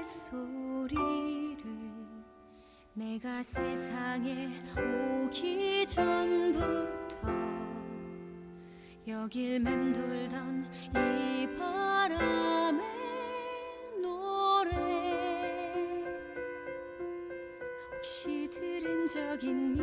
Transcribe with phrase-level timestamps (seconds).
[0.00, 0.96] 소리를
[2.94, 4.48] 내가 세상에
[5.22, 7.28] 오기 전부터
[9.06, 10.64] 여길 맴돌던
[10.96, 12.86] 이 바람의
[14.00, 14.74] 노래
[17.92, 19.78] 혹시 들은 적 있니?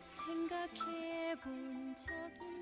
[0.00, 2.55] 생각해 본 적 있니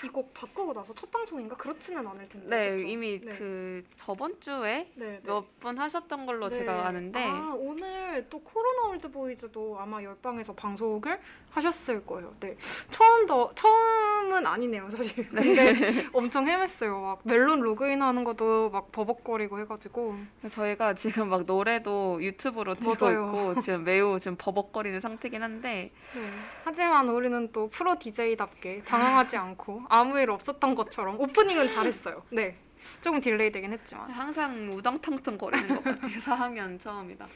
[0.05, 2.47] 이거 바꾸고 나서 첫 방송인가 그렇지는 않을 텐데.
[2.49, 2.85] 네 그쵸?
[2.85, 3.37] 이미 네.
[3.37, 5.21] 그 저번 주에 네, 네.
[5.25, 6.59] 몇분 하셨던 걸로 네.
[6.59, 11.21] 제가 아는데 아, 오늘 또 코로나 올드 보이즈도 아마 옆방에서 방송을
[11.51, 12.35] 하셨을 거예요.
[12.41, 12.57] 네.
[12.91, 15.27] 처음 더 처음은 아니네요, 사실.
[15.29, 17.01] 근데 엄청 헤맸어요.
[17.01, 20.17] 막 멜론 로그인 하는 것도 막 버벅거리고 해가지고.
[20.51, 23.27] 저희가 지금 막 노래도 유튜브로 맞아요.
[23.27, 26.31] 있고 지금 매우 지금 버벅거리는 상태긴 한데 네.
[26.65, 32.23] 하지만 우리는 또 프로 DJ답게 당황하지 않고 아무 일 없었던 것처럼 오프닝은 잘했어요.
[32.31, 32.57] 네.
[33.01, 34.11] 조금 delay 되긴 했지만.
[34.11, 36.11] 항상 우당탕탕 거리는 것 같아요.
[36.21, 37.27] 4학년 처음이다.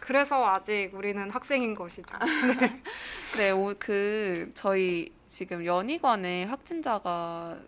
[0.00, 2.14] 그래서 아직 우리는 학생인 것이죠.
[3.38, 7.58] 네, 오, 그 저희 지금 연희관에 확진자가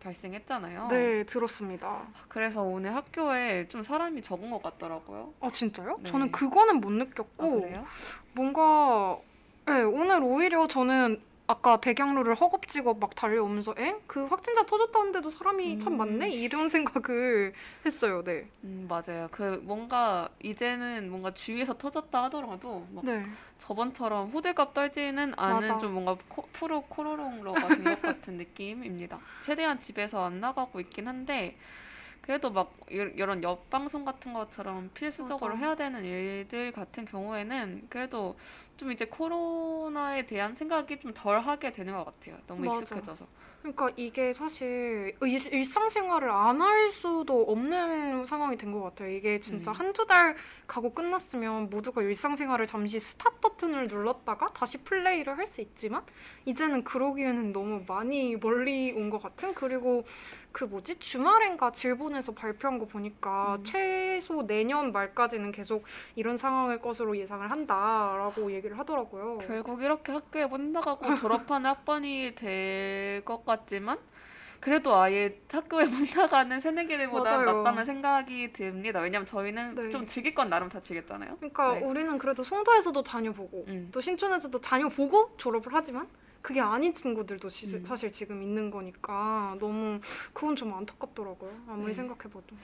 [0.00, 0.88] 발생했잖아요.
[0.88, 2.06] 네, 들었습니다.
[2.28, 5.32] 그래서 오늘 학교에 좀 사람이 적은 것 같더라고요.
[5.40, 5.98] 아, 진짜요?
[6.02, 6.10] 네.
[6.10, 7.84] 저는 그거는 못 아, 느꼈고 그래요?
[8.32, 9.18] 뭔가
[9.66, 13.96] 네, 오늘 오히려 저는 아까 백양로를 허겁지겁 막 달려오면서 에?
[14.06, 15.96] 그 확진자 터졌다는데도 사람이 참 음.
[15.98, 16.28] 많네?
[16.28, 17.54] 이런 생각을
[17.86, 18.22] 했어요.
[18.22, 18.46] 네.
[18.64, 19.28] 음, 맞아요.
[19.30, 23.24] 그 뭔가 이제는 뭔가 주위에서 터졌다 하더라도 막 네.
[23.56, 25.78] 저번처럼 호들갑 떨지는 않은 맞아.
[25.78, 29.18] 좀 뭔가 코, 프로 코로롱러가 된 것 같은 느낌입니다.
[29.40, 31.56] 최대한 집에서 안 나가고 있긴 한데
[32.20, 35.64] 그래도 막 이- 이런 옆 방송 같은 것처럼 필수적으로 맞아.
[35.64, 38.36] 해야 되는 일들 같은 경우에는 그래도
[38.78, 42.38] 좀 이제 코로나에 대한 생각이 좀 덜 하게 되는 것 같아요.
[42.46, 42.80] 너무 맞아.
[42.80, 43.26] 익숙해져서.
[43.60, 49.10] 그러니까 이게 사실 일, 일상생활을 안 할 수도 없는 상황이 된 것 같아요.
[49.10, 49.74] 이게 진짜 음.
[49.74, 50.36] 한두 달
[50.68, 56.04] 가고 끝났으면 모두가 일상생활을 잠시 스탑 버튼을 눌렀다가 다시 플레이를 할 수 있지만
[56.44, 60.04] 이제는 그러기에는 너무 많이 멀리 온 것 같은 그리고
[60.52, 63.64] 그 뭐지 주말인가 질본에서 발표한 거 보니까 음.
[63.64, 65.84] 최소 내년 말까지는 계속
[66.16, 69.38] 이런 상황일 것으로 예상을 한다라고 얘기 를 하더라고요.
[69.38, 71.04] 결국 이렇게 학교에 못 나가고
[71.56, 73.98] 졸업하는 학번이 될 것 같지만
[74.60, 77.52] 그래도 아예 학교에 못 나가는 새내기들보다 맞아요.
[77.62, 79.00] 낫다는 생각이 듭니다.
[79.00, 79.90] 왜냐면 저희는 네.
[79.90, 81.36] 좀 즐길 건 나름 다 즐겼잖아요.
[81.36, 81.80] 그러니까 네.
[81.86, 83.88] 우리는 그래도 송도에서도 다녀보고 음.
[83.92, 86.08] 또 신촌에서도 다녀보고 졸업을 하지만
[86.42, 87.84] 그게 아닌 친구들도 시- 음.
[87.84, 90.00] 사실 지금 있는 거니까 너무
[90.32, 91.52] 그건 좀 안타깝더라고요.
[91.68, 91.94] 아무리 네.
[91.94, 92.56] 생각해봐도.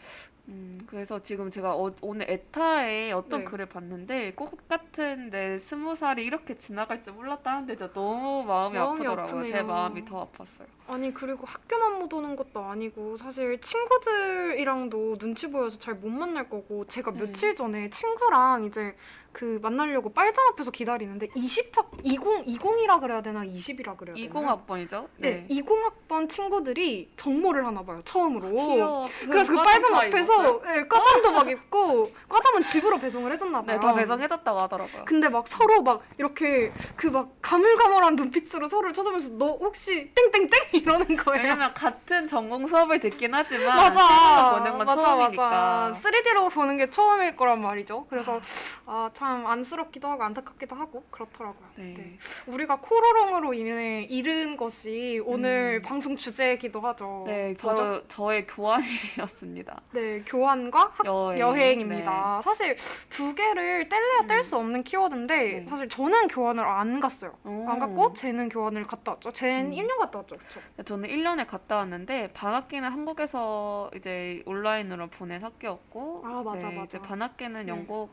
[0.49, 3.45] 음, 그래서 지금 제가 어, 오늘 에타에 어떤 네.
[3.45, 9.07] 글을 봤는데 꽃 같은 내 스무 살이 이렇게 지나갈 줄 몰랐다는데 진짜 너무 마음이, 마음이
[9.07, 9.27] 아프더라고요.
[9.27, 9.67] 제 아프네요.
[9.67, 10.67] 마음이 더 아팠어요.
[10.87, 16.85] 아니 그리고 학교만 못 오는 것도 아니고 사실 친구들이랑도 눈치 보여서 잘 못 만날 거고
[16.87, 17.21] 제가 네.
[17.21, 18.95] 며칠 전에 친구랑 이제
[19.33, 25.09] 그 만나려고 빨장 앞에서 기다리는데 20학 20 20이라 그래야 되나 20이라 그래야 되나 20학번이죠?
[25.19, 29.07] 네, 20학번 친구들이 정모를 하나 봐요 처음으로 귀여워.
[29.27, 30.61] 그래서 그다 앞에서 입었어요?
[30.65, 35.05] 네, 과잠도 막 입고 과잠은 집으로 배송을 해줬나 봐요 네, 다 배송해줬다고 하더라고요.
[35.05, 40.51] 근데 막 서로 막 이렇게 그 막 가물가물한 눈빛으로 서로를 쳐다보면서 너 혹시 땡땡땡
[40.83, 41.43] 이러는 거예요.
[41.43, 44.59] 왜냐면 같은 전공 수업을 듣긴 하지만 맞아.
[44.59, 45.51] 보는 건 맞아, 처음이니까.
[45.51, 46.01] 맞아.
[46.01, 48.07] 3D로 보는 게 처음일 거란 말이죠.
[48.11, 48.41] 그래서
[48.87, 51.69] 아, 참 안쓰럽기도 하고 안타깝기도 하고 그렇더라고요.
[51.77, 52.19] 네.
[52.47, 55.87] 우리가 코로롱으로 인해 잃은 것이 오늘 음.
[55.87, 57.25] 방송 주제이기도 하죠.
[57.29, 57.55] 네?
[57.59, 59.81] 저, 저의 교환일이었습니다.
[59.93, 61.39] 네, 교환과 학 여행.
[61.39, 62.41] 여행입니다.
[62.43, 62.77] 사실
[63.11, 65.59] 두 개를 뗄래야 뗄 수 없는 키워드인데 음.
[65.61, 65.65] 네.
[65.65, 67.35] 사실 저는 교환을 안 갔어요.
[67.45, 67.67] 오.
[67.69, 69.33] 안 갔고 쟤는 교환을 갔다 왔죠.
[69.33, 69.77] 쟤는 음.
[69.77, 70.37] 1년 갔다 왔죠.
[70.37, 70.61] 그쵸?
[70.85, 76.85] 저는 1년에 갔다 왔는데 반학기는 한국에서 이제 온라인으로 보낸 학교였고 아, 맞아, 네, 맞아.
[76.85, 77.69] 이제 반학기는 네.
[77.69, 78.11] 영국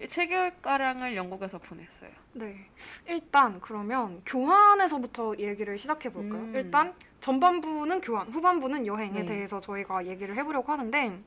[0.00, 2.10] 7개월가량을 영국에서 보냈어요.
[2.32, 2.66] 네.
[3.06, 6.40] 일단 그러면 교환에서부터 얘기를 시작해 볼까요?
[6.40, 6.54] 음.
[6.54, 9.24] 일단 전반부는 교환, 후반부는 여행에 네.
[9.26, 11.20] 대해서 저희가 얘기를 해보려고 하는데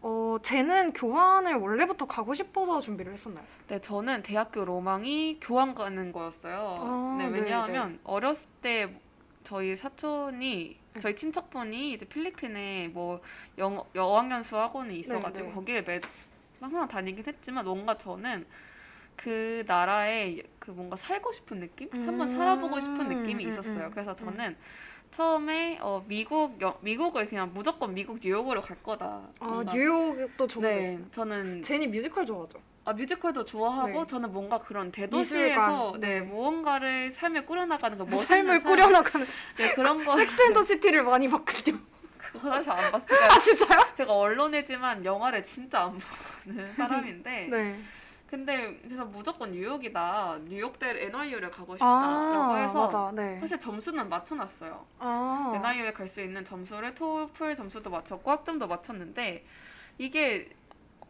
[0.00, 3.44] 어, 쟤는 교환을 원래부터 가고 싶어서 준비를 했었나요?
[3.66, 6.78] 네, 저는 대학교 로망이 교환 가는 거였어요.
[6.80, 9.00] 아, 네, 네, 왜냐하면 어렸을 때
[9.42, 13.20] 저희 사촌이 저희 친척분이 이제 필리핀에 뭐
[13.58, 15.54] 영, 여학연수 학원이 있어가지고 네.
[15.54, 16.00] 거기를 매
[16.60, 18.46] 항상 다니긴 했지만 뭔가 저는
[19.16, 23.86] 그 나라에 그 뭔가 살고 싶은 느낌, 한번 음, 살아보고 싶은 느낌이 음, 있었어요.
[23.86, 24.16] 음, 그래서 음.
[24.16, 24.56] 저는
[25.10, 29.28] 처음에 어, 미국 여, 미국을 그냥 무조건 미국 뉴욕으로 갈 거다.
[29.40, 30.98] 아, 뉴욕도 좋아졌어요.
[30.98, 32.60] 네, 저는 제니 뮤지컬 좋아하죠?
[32.84, 34.06] 아, 뮤지컬도 좋아하고 네.
[34.06, 36.20] 저는 뭔가 그런 대도시에서 네, 네.
[36.20, 39.26] 무언가를 삶을 꾸려나가는 거 멋있는 삶을 삶, 꾸려나가는
[39.58, 41.78] 네, 그런 거 섹스앤더 시티를 많이 봤거든요.
[42.32, 43.20] 그거 사실 안 봤어요.
[43.30, 43.86] 아 진짜요?
[43.94, 45.98] 제가 언론이지만 영화를 진짜 안
[46.46, 47.80] 보는 사람인데 네.
[48.28, 50.38] 근데 그래서 무조건 뉴욕이다.
[50.44, 53.10] 뉴욕대 NYU를 가고 싶다라고 아 해서 맞아.
[53.12, 53.40] 네.
[53.40, 54.86] 사실 점수는 맞춰놨어요.
[55.00, 55.52] 아.
[55.56, 59.44] NYU에 갈 수 있는 점수를 토플 점수도 맞췄고 학점도 맞췄는데
[59.98, 60.48] 이게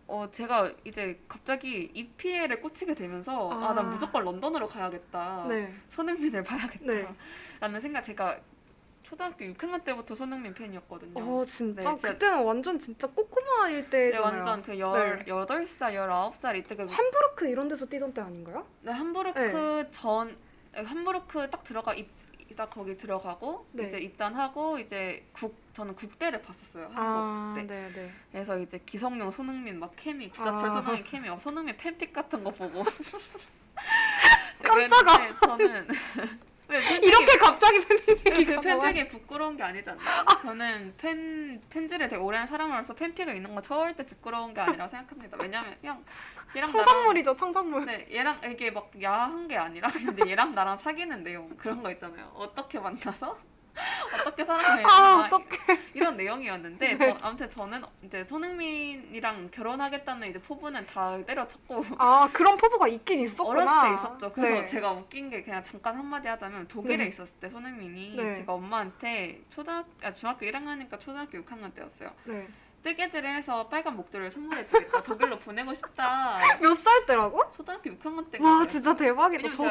[0.07, 3.73] 어 제가 이제 갑자기 EPL에 꽂히게 되면서 아, 아.
[3.75, 5.45] 난 무조건 런던으로 가야겠다.
[5.49, 5.73] 네.
[5.91, 6.87] 손흥민을 봐야겠다.
[6.87, 7.07] 네.
[7.61, 8.39] 라는 생각 제가
[9.03, 11.13] 초등학교 6학년 때부터 손흥민 팬이었거든요.
[11.21, 11.81] 어 진짜?
[11.91, 14.23] 네, 진짜- 그때는 완전 진짜 꼬꼬마일 네, 때잖아요.
[14.37, 15.25] 완전 그 열, 네.
[15.29, 18.67] 여덟 살 19살 이때 그 함부르크 이런 데서 뛰던 때 아닌가요?
[18.83, 20.37] 네, 함부르크 전
[20.75, 22.09] 함부르크 딱 들어가 입,
[22.57, 23.87] 딱 거기 들어가고 네.
[23.87, 26.85] 이제 입단하고 이제 국 저는 국대를 봤었어요.
[26.87, 27.63] 한국 아, 네.
[27.67, 28.13] 네, 네.
[28.33, 30.71] 그래서 이제 기성용 손흥민 막 케미 구자철 아.
[30.75, 32.85] 손흥민 케미 막 손흥민 팬픽 같은 거 보고
[34.63, 35.41] 깜짝아.
[35.41, 36.27] 저는 왜
[36.71, 38.83] 팬픽이- 이렇게 갑자기 팬픽 그 얘기가 나와요?
[38.83, 40.05] 팬픽이 부끄러운 게 아니잖아요.
[40.43, 45.37] 저는 팬 팬들을 되게 한 사람으로서 팬픽을 있는 건 절대 부끄러운 게 아니라고 생각합니다.
[45.41, 46.05] 왜냐면 그냥
[46.57, 47.87] 얘랑 창작물이죠, 창작물.
[47.87, 52.31] 네, 얘랑 이게 막 야한 게 아니라 근데 얘랑 나랑 사귀는 내용 그런 거 있잖아요.
[52.35, 53.37] 어떻게 만나서
[54.21, 55.79] 어떻게 사랑을 아, 했나 어떡해.
[55.95, 56.99] 이런 내용이었는데 네.
[57.13, 63.61] 저, 아무튼 저는 이제 손흥민이랑 결혼하겠다는 이제 포부는 다 때려쳤고 아, 그런 포부가 있긴 있었구나.
[63.63, 64.33] 어렸을 때 있었죠.
[64.33, 64.67] 그래서 네.
[64.67, 67.07] 제가 웃긴 게 그냥 잠깐 한마디 하자면 독일에 네.
[67.09, 68.35] 있었을 때 손흥민이 네.
[68.35, 72.11] 제가 엄마한테 초등학 아, 중학교 1학년이니까 초등학교 6학년 때였어요.
[72.25, 72.49] 네.
[72.83, 75.03] 뜨개질을 해서 빨간 목도리를 선물해주겠다.
[75.03, 76.37] 독일로 보내고 싶다.
[76.63, 77.51] 몇 살 때라고?
[77.51, 78.39] 초등학교 6학년 때.
[78.43, 79.51] 와, 진짜 대박이다.
[79.51, 79.65] 저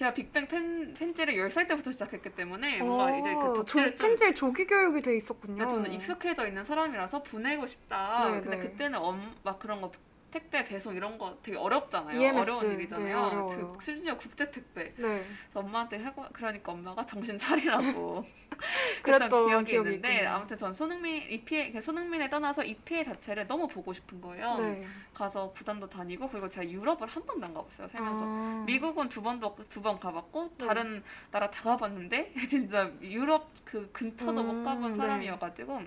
[0.00, 4.08] 제가, 빅뱅 팬, 팬지를 10살 때부터 시작했기 때문에 뭔가 이제 그 어, 덕질을 조, 좀
[4.08, 5.58] 팬질 조기 교육이 돼 있었군요.
[5.58, 8.30] 근데 저는 익숙해져 있는 사람이라서 보내고 싶다.
[8.30, 8.62] 네, 근데 네.
[8.62, 9.92] 그때는 엄, 막 그런 거
[10.30, 12.20] 택배 배송 이런 거 되게 어렵잖아요.
[12.20, 13.18] EMS, 어려운 네, 일이잖아요.
[13.18, 13.72] 어려워요.
[13.78, 14.92] 그 심지어 국제 택배.
[14.96, 15.24] 네.
[15.54, 18.22] 엄마한테 하고 그러니까 엄마가 정신 차리라고
[19.02, 20.30] 그랬던 기억이, 기억이 있는데 있군요.
[20.30, 24.58] 아무튼 전 손흥민 EPL 그 손흥민에 떠나서 EPL 자체를 너무 보고 싶은 거예요.
[24.58, 24.86] 네.
[25.12, 27.88] 가서 구단도 다니고 그리고 제가 유럽을 한 번도 안 가봤어요.
[27.88, 28.22] 살면서.
[28.24, 28.62] 아.
[28.66, 30.66] 미국은 두 번도 두 번 가봤고 네.
[30.66, 34.96] 다른 나라 다 가봤는데 진짜 유럽 그 근처도 음, 못 가본 네.
[34.96, 35.82] 사람이어가지고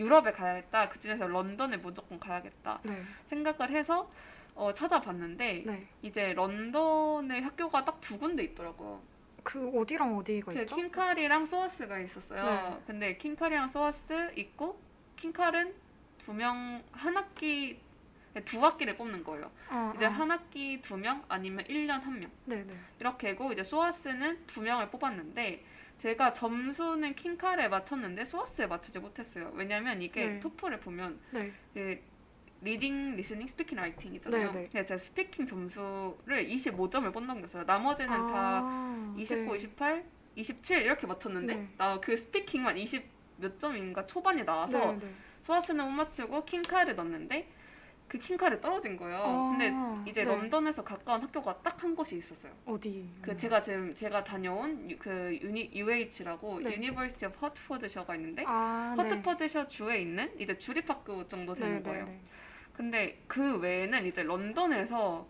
[0.00, 0.88] 유럽에 가야겠다.
[0.88, 3.02] 그 중에서 런던에 무조건 가야겠다 네.
[3.26, 4.08] 생각을 해서
[4.54, 5.88] 어, 찾아봤는데 네.
[6.02, 9.00] 이제 런던에 학교가 딱 두 군데 있더라고요.
[9.42, 10.74] 그 어디랑 어디가 그 있죠?
[10.76, 12.44] 킹칼이랑 소아스가 있었어요.
[12.44, 12.78] 네.
[12.86, 14.80] 근데 킹칼이랑 소아스 있고
[15.16, 15.74] 킹칼은
[16.18, 17.78] 두 명 한 학기
[18.44, 19.50] 두 학기를 뽑는 거예요.
[19.68, 20.10] 아, 이제 아.
[20.10, 22.30] 한 학기 두 명 아니면 1년 한 명.
[22.46, 22.74] 네, 네.
[23.00, 25.64] 이렇게 하고 이제 소아스는 두 명을 뽑았는데
[26.00, 29.52] 제가 점수는 킹칼에 맞췄는데 SOAS에 맞추지 못했어요.
[29.54, 30.40] 왜냐면 이게 네.
[30.40, 31.52] 토플을 보면 네.
[31.74, 32.00] 그
[32.62, 34.50] reading, listening, speaking, writing 있잖아요.
[34.50, 34.64] 네, 네.
[34.64, 37.64] 근데 제가 speaking 점수를 25점을 못 넘겼어요.
[37.64, 39.56] 나머지는 다 아, 29, 네.
[39.56, 40.04] 28,
[40.36, 41.68] 27 이렇게 맞췄는데 네.
[41.76, 43.04] 나그 speaking만 20
[43.36, 45.14] 몇 점인가 초반이 나와서 네, 네.
[45.42, 47.46] SOAS는 못 맞추고 킹칼을 넣었는데
[48.10, 49.18] 그 킹칼을 떨어진 거예요.
[49.22, 49.72] 아, 근데
[50.10, 50.28] 이제 네.
[50.28, 52.52] 런던에서 가까운 학교가 딱 한 곳이 있었어요.
[52.66, 53.08] 어디?
[53.22, 56.74] 그 제가 지금 제가 다녀온 유- 그 uni UH라고 네.
[56.74, 59.02] University of Hertfordshire가 있는데 아, 네.
[59.04, 62.04] 허트포드셔 주에 있는 이제 주립학교 정도 되는 네, 거예요.
[62.04, 62.20] 네, 네.
[62.74, 65.26] 근데 그 외에는 이제 런던에서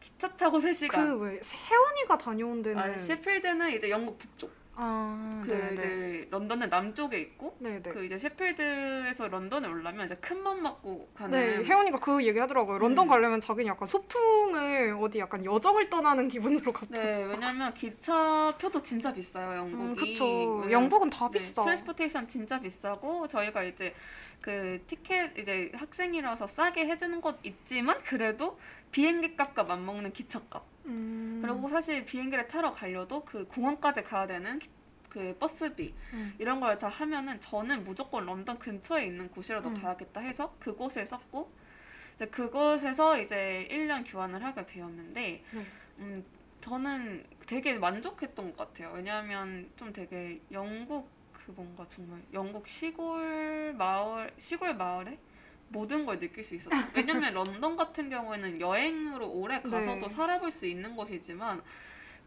[0.00, 5.52] 기차 타고 3시간 그 왜 혜원이가 다녀온 데는 아, 셰필드는 이제 영국 북쪽 아, 그
[5.52, 5.74] 네, 네.
[5.74, 7.90] 이제 런던은 남쪽에 있고 네, 네.
[7.90, 12.78] 그 이제 셰필드에서 런던에 올라면 이제 큰 맘 맞고 가는 네, 혜원이가 그 얘기 하더라고요.
[12.78, 13.08] 런던 음.
[13.08, 17.00] 가려면 자기는 약간 소풍을 어디 약간 여정을 떠나는 기분으로 갔다.
[17.02, 20.12] 네, 왜냐면 기차 표도 진짜 비싸요, 음, 영국이.
[20.12, 20.62] 그쵸.
[20.64, 21.62] 그 영국은 다 네, 비싸.
[21.62, 23.94] transportation 진짜 비싸고 저희가 이제
[24.42, 28.58] 그 티켓 이제 학생이라서 싸게 해주는 것 있지만 그래도
[28.98, 30.62] 비행기 값과 맞먹는 기차 값.
[30.86, 31.40] 음.
[31.44, 34.70] 그리고 사실 비행기를 타러 가려도 그 공항까지 가야 되는 기-
[35.08, 36.32] 그 버스비 음.
[36.38, 39.74] 이런 걸 다 하면은 저는 무조건 런던 근처에 있는 곳이라도 음.
[39.82, 41.50] 가야겠다 해서 그곳을 썼고
[42.14, 45.66] 이제 그곳에서 이제 1년 교환을 하게 되었는데 네.
[45.98, 46.24] 음,
[46.60, 48.92] 저는 되게 만족했던 것 같아요.
[48.94, 55.18] 왜냐하면 좀 되게 영국 그 뭔가 정말 영국 시골 마을 시골 마을에
[55.74, 56.84] 모든 걸 느낄 수 있었어요.
[56.94, 60.08] 왜냐면 런던 같은 경우에는 여행으로 오래 가서도 네.
[60.08, 61.60] 살아볼 수 있는 곳이지만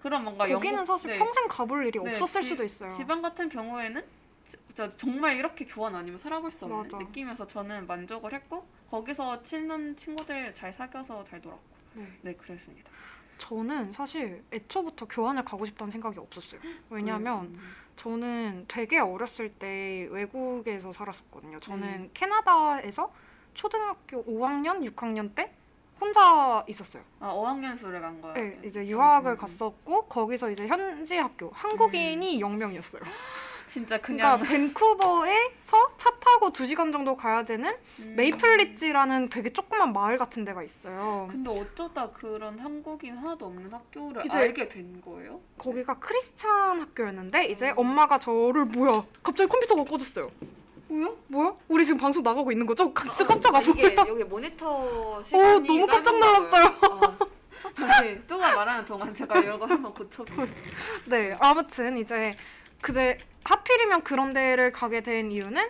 [0.02, 2.92] 그런 뭔가 영국 사실 네, 평생 가볼 일이 네, 없었을 지- 수도 있어요.
[2.92, 4.04] 지방 같은 경우에는
[4.46, 6.98] 진짜 정말 이렇게 교환 아니면 살아볼 수 없는 맞아.
[6.98, 11.64] 느낌이어서 저는 만족을 했고 거기서 친한 친구들 잘 사귀어서 잘 놀았고
[11.96, 12.08] 네.
[12.22, 12.90] 네 그랬습니다.
[13.40, 16.60] 저는 사실 애초부터 교환을 가고 싶다는 생각이 없었어요.
[16.90, 17.60] 왜냐하면 음,
[17.96, 21.60] 저는 되게 어렸을 때 외국에서 살았었거든요.
[21.60, 22.10] 저는 음.
[22.14, 23.14] 캐나다에서
[23.58, 25.52] 초등학교 5학년, 6학년 때
[26.00, 27.02] 혼자 있었어요.
[27.20, 28.36] 아 어학연수를 간 거예요.
[28.36, 29.38] 네, 이제 유학을 음.
[29.38, 33.02] 갔었고 거기서 이제 현지 학교 한국인이 0명이었어요.
[33.66, 38.14] 진짜 그냥 그러니까 밴쿠버에서 차 타고 2시간 정도 가야 되는 음.
[38.16, 41.28] 메이플리지라는 되게 조그만 마을 같은 데가 있어요.
[41.32, 45.42] 근데 어쩌다 그런 한국인 하나도 없는 학교를 이제- 알게 된 거예요?
[45.58, 47.80] 거기가 크리스찬 학교였는데 이제 음.
[47.80, 50.32] 엄마가 저를 뭐야 갑자기 컴퓨터가 꺼졌어요.
[50.88, 51.10] 뭐야?
[51.28, 51.54] 뭐야?
[51.68, 52.94] 우리 지금 방송 나가고 있는 거죠?
[53.12, 54.08] 진짜 깜짝 아 이게 뭐야?
[54.10, 54.68] 여기 모니터
[55.18, 56.18] 어 시간이 너무 깜짝.
[56.18, 56.66] 놀랐어요.
[56.66, 57.18] 어.
[57.76, 60.48] 잠시 뚜가 말하는 동안 제가 이거 한번 고쳐볼게요.
[61.06, 62.36] 네 아무튼 이제
[62.82, 65.62] 그제 하필이면 그런 데를 가게 된 이유는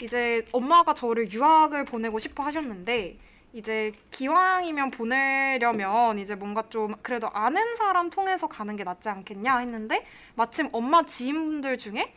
[0.00, 3.18] 이제 엄마가 저를 유학을 보내고 싶어 하셨는데
[3.52, 10.06] 이제 기왕이면 보내려면 이제 뭔가 좀 그래도 아는 사람 통해서 가는 게 낫지 않겠냐 했는데
[10.34, 12.14] 마침 엄마 지인분들 중에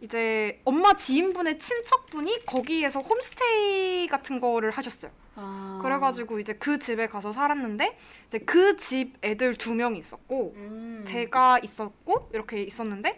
[0.00, 5.10] 이제 엄마 지인분의 친척분이 거기에서 홈스테이 같은 거를 하셨어요.
[5.36, 5.80] 아.
[5.82, 7.96] 그래가지고 이제 그 집에 가서 살았는데
[8.28, 11.04] 이제 그 집 애들 두 명이 있었고 음.
[11.06, 13.12] 제가 있었고 이렇게 있었는데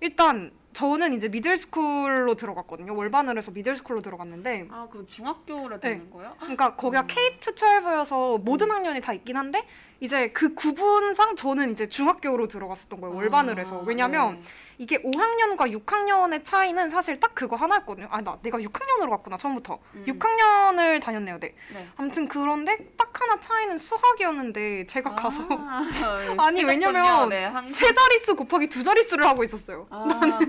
[0.00, 2.96] 일단 저는 이제 미들스쿨로 들어갔거든요.
[2.96, 5.90] 월반을 해서 미들스쿨로 들어갔는데 아, 그 중학교를 네.
[5.90, 6.34] 되는 거예요?
[6.40, 7.06] 그러니까 거기가 음.
[7.08, 9.66] K-12여서 모든 학년이 다 있긴 한데
[10.00, 13.14] 이제 그 구분상 저는 이제 중학교로 들어갔었던 거예요.
[13.14, 13.78] 월반을 해서.
[13.80, 14.46] 아, 왜냐면 네.
[14.82, 18.08] 이게 5학년과 6학년의 차이는 사실 딱 그거 하나였거든요.
[18.10, 19.78] 아, 나 내가 6학년으로 갔구나, 처음부터.
[19.94, 20.04] 음.
[20.08, 21.54] 6학년을 다녔네요, 네.
[21.72, 21.88] 네.
[21.94, 25.88] 아무튼 그런데 딱 하나 차이는 수학이었는데 제가 가서 아,
[26.38, 27.28] 아니, 왜냐면.
[27.28, 27.72] 네, 한...
[27.72, 29.86] 세 자릿수 곱하기 두 자릿수를 하고 있었어요.
[29.88, 30.40] 아,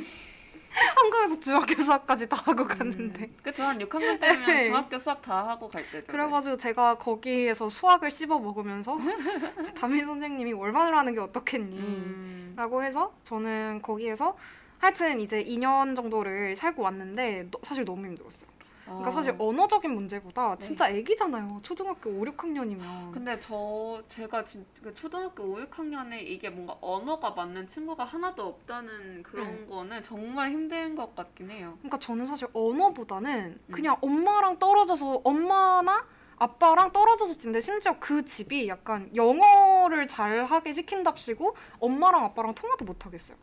[0.95, 3.23] 한국에서 중학교 수학까지 다 하고 갔는데.
[3.25, 3.37] 음.
[3.43, 4.63] 그쵸 한 6학년 때면 네.
[4.67, 6.11] 중학교 수학 다 하고 갈 때죠.
[6.11, 8.97] 그래가지고 제가 거기에서 수학을 씹어 먹으면서
[9.79, 11.77] 담임 선생님이 월반을 하는 게 어떻겠니?
[11.77, 12.53] 음.
[12.55, 14.35] 라고 해서 저는 거기에서
[14.79, 18.52] 하여튼 이제 2년 정도를 살고 왔는데 너- 사실 너무 힘들었어요.
[18.85, 19.11] 그러니까 아.
[19.11, 20.65] 사실 언어적인 문제보다 네.
[20.65, 21.59] 진짜 애기잖아요.
[21.63, 23.11] 초등학교 5, 6학년이면.
[23.11, 29.23] 근데 저 제가 진, 그 초등학교 5, 6학년에 이게 뭔가 언어가 맞는 친구가 하나도 없다는
[29.23, 29.65] 그런 네.
[29.67, 31.77] 거는 정말 힘든 것 같긴 해요.
[31.79, 33.71] 그러니까 저는 사실 언어보다는 음.
[33.71, 36.05] 그냥 엄마랑 떨어져서 엄마나
[36.37, 43.05] 아빠랑 떨어져서 지는데 심지어 그 집이 약간 영어를 잘 하게 시킨답시고 엄마랑 아빠랑 통화도 못
[43.05, 43.37] 하겠어요.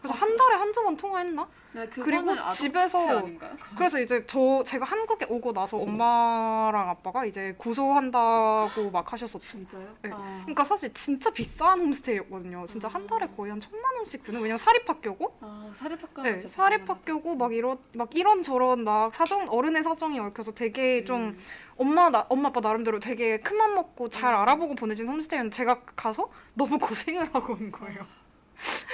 [0.00, 1.46] 그래서 한 달에 한두 번 통화했나?
[1.72, 3.22] 네, 그리고 집에서-?
[3.76, 9.38] 그래서 이제 저 제가 한국에 오고 나서 엄마랑 아빠가 이제 고소한다고 막 하셨었죠.
[9.38, 9.96] 진짜요?
[10.02, 10.10] 네.
[10.12, 10.40] 아.
[10.42, 12.66] 그러니까 사실 진짜 비싼 홈스테이였거든요.
[12.66, 17.52] 진짜 한 달에 거의 한 천만 원씩 드는 왜냐면 사립학교고 아, 사립학교 네, 사립학교고 막
[17.52, 21.36] 이런 막 이런 저런 막 사정 어른의 사정이 얽혀서 되게 좀
[21.76, 24.40] 엄마 나 엄마 아빠 나름대로 되게 큰맘 먹고 잘 음.
[24.40, 28.06] 알아보고 보내준 홈스테이였는데 제가 가서 너무 고생을 하고 온 거예요.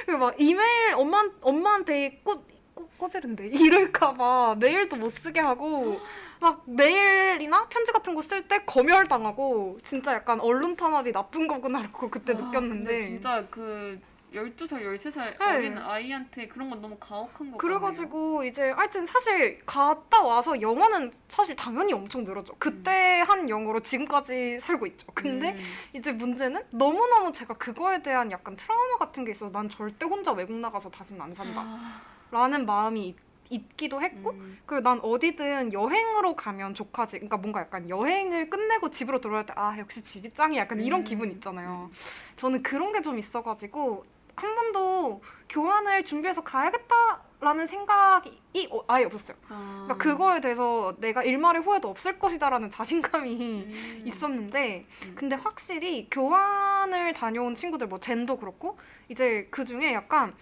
[0.04, 3.48] 그리고 막 이메일 엄마 엄마한테 꽃 꼬- 꼬지른데?
[3.48, 6.00] 이럴까봐 메일도 못 쓰게 하고
[6.40, 12.10] 막 메일이나 편지 같은 거 쓸 때 검열 당하고 진짜 약간 언론 탄압이 나쁜 거구나라고
[12.10, 13.98] 그때 아, 느꼈는데 진짜 그
[14.34, 15.44] 12살, 13살 네.
[15.44, 21.54] 어린 아이한테 그런 건 너무 가혹한 거 그래가지고 이제 하여튼 사실 갔다 와서 영어는 사실
[21.56, 22.54] 당연히 엄청 늘었죠.
[22.58, 25.06] 그때 한 영어로 지금까지 살고 있죠.
[25.14, 25.58] 근데 음.
[25.92, 30.56] 이제 문제는 너무너무 제가 그거에 대한 약간 트라우마 같은 게 있어서 난 절대 혼자 외국
[30.56, 31.60] 나가서 다시는 안 산다.
[31.62, 32.00] 아,
[32.30, 33.16] 라는 마음이 있,
[33.50, 34.58] 있기도 했고 음.
[34.66, 37.18] 그리고 난 어디든 여행으로 가면 족하지.
[37.18, 41.04] 그러니까 뭔가 약간 여행을 끝내고 집으로 돌아올 때 아 역시 집이 짱이 약간 이런 음.
[41.04, 41.90] 기분 있잖아요.
[42.36, 44.02] 저는 그런 게 좀 있어가지고
[44.36, 49.36] 한 번도 교환을 준비해서 가야겠다라는 생각이 어, 아예 없었어요.
[49.48, 49.84] 아.
[49.86, 54.02] 그러니까 그거에 대해서 내가 일말의 후회도 없을 것이다라는 자신감이 음.
[54.06, 55.12] 있었는데 음.
[55.14, 60.34] 근데 확실히 교환을 다녀온 친구들 뭐 젠도 그렇고 이제 그 중에 약간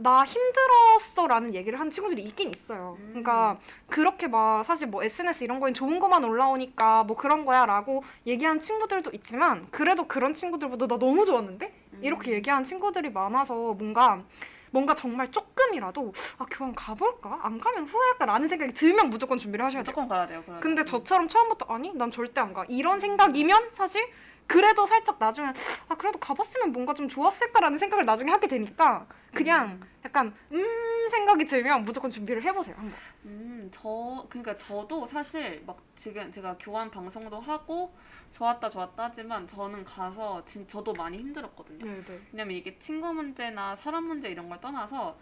[0.00, 2.96] 나 힘들었어라는 얘기를 한 친구들이 있긴 있어요.
[3.00, 3.06] 음.
[3.08, 8.60] 그러니까 그렇게 막 사실 뭐 SNS 이런 거엔 좋은 것만 올라오니까 뭐 그런 거야라고 얘기한
[8.60, 12.34] 친구들도 있지만 그래도 그런 친구들보다 나 너무 좋았는데 이렇게 음.
[12.36, 14.22] 얘기한 친구들이 많아서 뭔가
[14.70, 19.92] 뭔가 정말 조금이라도 아 교환 가볼까 안 가면 후회할까라는 생각이 들면 무조건 준비를 하셔야 돼요.
[19.92, 20.44] 무조건 가야 돼요.
[20.60, 24.06] 근데 저처럼 처음부터 아니 난 절대 안 가 이런 생각이면 사실
[24.46, 25.52] 그래도 살짝 나중에
[25.88, 31.84] 아 그래도 가봤으면 뭔가 좀 좋았을까라는 생각을 나중에 하게 되니까 그냥 약간 음 생각이 들면
[31.84, 32.94] 무조건 준비를 해보세요 한번.
[33.24, 37.94] 음, 저 그러니까 저도 사실 막 지금 제가 교환 방송도 하고
[38.32, 41.84] 좋았다 좋았다 하지만 저는 가서 진 저도 많이 힘들었거든요.
[41.84, 42.20] 네네.
[42.32, 45.18] 왜냐면 이게 친구 문제나 사람 문제 이런 걸 떠나서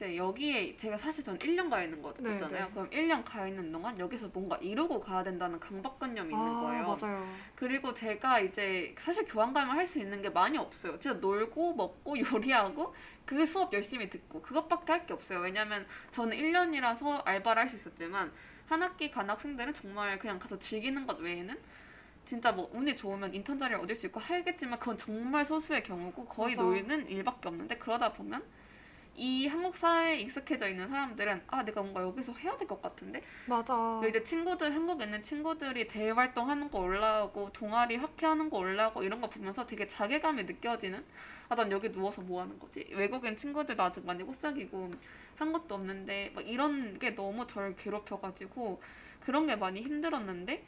[0.00, 2.64] 이제 여기에 제가 사실 전 1년 가 있는 네, 거잖아요.
[2.64, 2.70] 네.
[2.72, 6.96] 그럼 1년 가 있는 동안 여기서 뭔가 이루고 가야 된다는 강박관념이 있는 아 거예요.
[6.98, 7.28] 맞아요.
[7.54, 10.98] 그리고 제가 이제 사실 교환 가면 할 수 있는 게 많이 없어요.
[10.98, 12.94] 진짜 놀고 먹고 요리하고
[13.26, 15.40] 그 수업 열심히 듣고 그것밖에 할 게 없어요.
[15.40, 18.32] 왜냐면 저는 1년이라서 알바를 할 수 있었지만
[18.68, 21.58] 한 학기 간 학생들은 정말 그냥 가서 즐기는 것 외에는
[22.24, 26.54] 진짜 뭐 운이 좋으면 인턴 자리를 얻을 수 있고 하겠지만 그건 정말 소수의 경우고 거의
[26.54, 26.62] 맞아.
[26.62, 28.42] 놀는 일밖에 없는데 그러다 보면
[29.20, 33.22] 이 한국 사회에 익숙해져 있는 사람들은 아 내가 뭔가 여기서 해야 될 것 같은데?
[33.44, 33.98] 맞아.
[34.00, 39.20] 그 이제 친구들 한국에 있는 친구들이 대외 활동하는 거 올라오고 동아리 학회하는 거 올라오고 이런
[39.20, 41.04] 거 보면서 되게 자괴감이 느껴지는?
[41.50, 42.86] 아 난 여기 누워서 뭐 하는 거지?
[42.92, 44.92] 외국인 친구들도 아직 많이 못 사귀고
[45.36, 48.80] 한 것도 없는데 막 이런 게 너무 저를 괴롭혀가지고
[49.20, 50.64] 그런 게 많이 힘들었는데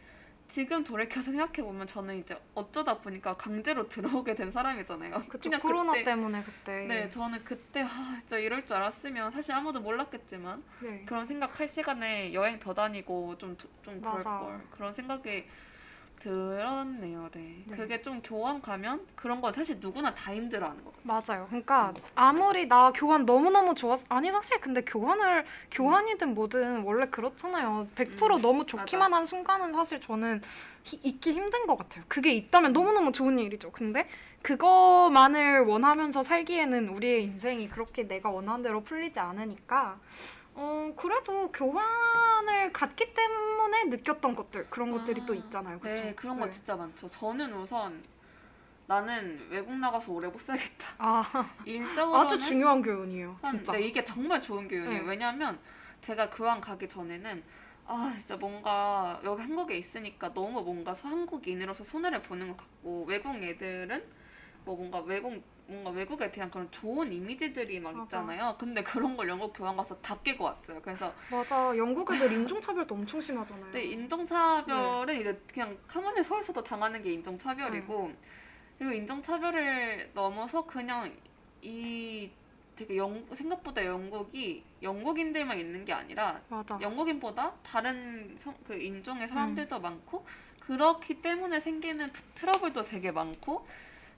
[0.53, 5.23] 지금 돌이켜서 생각해 보면 저는 이제 어쩌다 보니까 강제로 들어오게 된 사람이잖아요.
[5.31, 6.87] 그쵸 그냥 코로나 그때- 때문에 그때.
[6.87, 11.05] 네, 저는 그때 아, 진짜 이럴 줄 알았으면 사실 아무도 몰랐겠지만 네.
[11.07, 13.71] 그런 생각할 시간에 여행 더 다니고 좀좀
[14.03, 14.23] 그럴.
[14.23, 15.47] 걸 그런 생각이
[16.23, 17.29] 들었네요.
[17.33, 17.65] 네.
[17.67, 17.77] 네.
[17.77, 20.93] 그게 좀 교환 가면 그런 건 사실 누구나 다 힘들어하는 거.
[21.03, 21.47] 맞아요.
[21.49, 27.89] 그러니까 아무리 나 교환 너무 너무 좋았 아니 사실 근데 교환을 교환이든 뭐든 원래 그렇잖아요.
[27.97, 30.41] 100% 음, 너무 좋기만 한 순간은 사실 저는
[30.85, 32.05] 히- 있기 힘든 것 같아요.
[32.07, 33.73] 그게 있다면 너무 너무 좋은 일이죠.
[33.73, 34.09] 근데
[34.43, 39.99] 그거만을 원하면서 살기에는 우리의 인생이 그렇게 내가 원하는 대로 풀리지 않으니까.
[40.55, 45.79] 어 그래도 교환을 갔기 때문에 느꼈던 것들 그런 것들이 아, 또 있잖아요.
[45.81, 46.03] 그렇죠?
[46.05, 47.09] 네, 그런 거 진짜 많죠.
[47.09, 48.03] 저는 우선
[48.87, 50.95] 나는 외국 나가서 오래 못 살겠다.
[50.99, 51.23] 아
[51.65, 53.39] 일적으로는 아주 중요한 교훈이에요.
[53.41, 53.73] 한- 진짜.
[53.73, 55.03] 네, 이게 정말 좋은 교육이에요.
[55.03, 55.09] 네.
[55.09, 55.59] 왜냐하면
[56.03, 57.43] 제가 교환 가기 전에는
[57.87, 63.35] 아 진짜 뭔가 여기 한국에 있으니까 너무 뭔가 서- 한국인으로서 손해를 보는 것 같고 외국
[63.43, 64.05] 애들은
[64.65, 68.05] 뭐 뭔가 외국 뭔가 외국에 대한 그런 좋은 이미지들이 막 맞아.
[68.05, 68.57] 있잖아요.
[68.59, 70.81] 근데 그런 걸 영국 교환 가서 다 깨고 왔어요.
[70.83, 73.65] 그래서 맞아 영국 애들 인종차별도 엄청 심하잖아요.
[73.65, 78.13] 근데 인종차별은 이제 그냥 가만히 서 있어도 당하는 게 인종차별이고
[78.79, 81.15] 그리고 인종차별을 넘어서 그냥
[81.63, 82.31] 이
[82.77, 86.79] 되게 영, 생각보다 영국이 영국인들만 있는 게 아니라 맞아.
[86.81, 90.25] 영국인보다 다른 성, 그 인종의 사람들도 많고
[90.61, 93.67] 그렇기 때문에 생기는 트러블도 되게 많고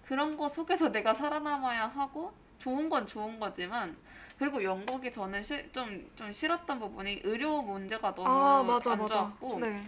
[0.05, 3.97] 그런 거 속에서 내가 살아남아야 하고 좋은 건 좋은 거지만
[4.39, 9.07] 그리고 영국이 저는 좀좀 싫었던 부분이 의료 문제가 너무 아 맞아 안.
[9.07, 9.85] 좋았고 네.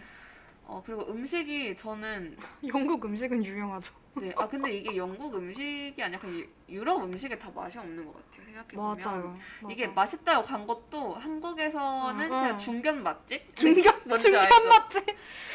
[0.67, 2.37] 어 그리고 음식이 저는
[2.75, 3.95] 영국 음식은 유명하죠.
[4.15, 8.15] 네, 아 근데 이게 영국 음식이 아니라 그냥 유- 유럽 음식에 다 맛이 없는 것
[8.15, 9.37] 같아요 생각해 보면 맞아요.
[9.71, 9.95] 이게 맞아.
[10.01, 12.59] 맛있다고 간 것도 한국에서는 응, 그냥 응.
[12.59, 14.69] 중견 맛집 중견 중견 알죠?
[14.69, 15.07] 맛집.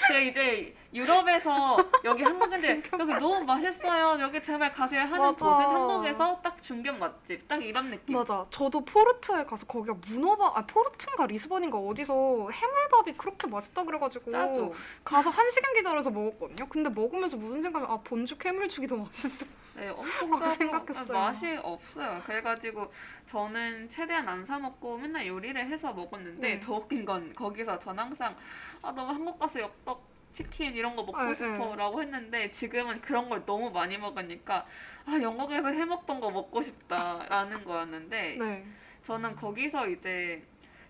[0.07, 5.35] 제가 이제 유럽에서 여기 한국인들 중견 여기 너무 맛있어요 여기 제발 가세요 하는.
[5.35, 8.45] 곳은 한국에서 딱 중견 맛집 딱 이런 느낌 맞아.
[8.49, 15.29] 저도 포르투에 가서 거기가 문어밥, 아 포르투인가 리스본인가 어디서 해물밥이 그렇게 맛있다 그래가지고 짜죠 가서
[15.29, 16.67] 한 시간 기다려서 먹었거든요.
[16.69, 19.45] 근데 먹으면서 무슨 생각이 아 본죽 해물죽이 더 맛있어.
[19.81, 21.17] 네, 엄청 짜고 생각했어요.
[21.17, 22.21] 맛이 없어요.
[22.25, 22.91] 그래가지고
[23.25, 26.59] 저는 최대한 안 사 먹고 맨날 요리를 해서 먹었는데 네.
[26.59, 28.35] 더 웃긴 건 거기서 전 항상
[28.83, 33.43] 아 너무 한국 가서 엽떡 치킨 이런 거 먹고 네, 싶어라고 했는데 지금은 그런 걸
[33.45, 34.65] 너무 많이 먹으니까
[35.05, 38.65] 아 영국에서 해 먹던 거 먹고 싶다라는 거였는데 네.
[39.03, 40.43] 저는 거기서 이제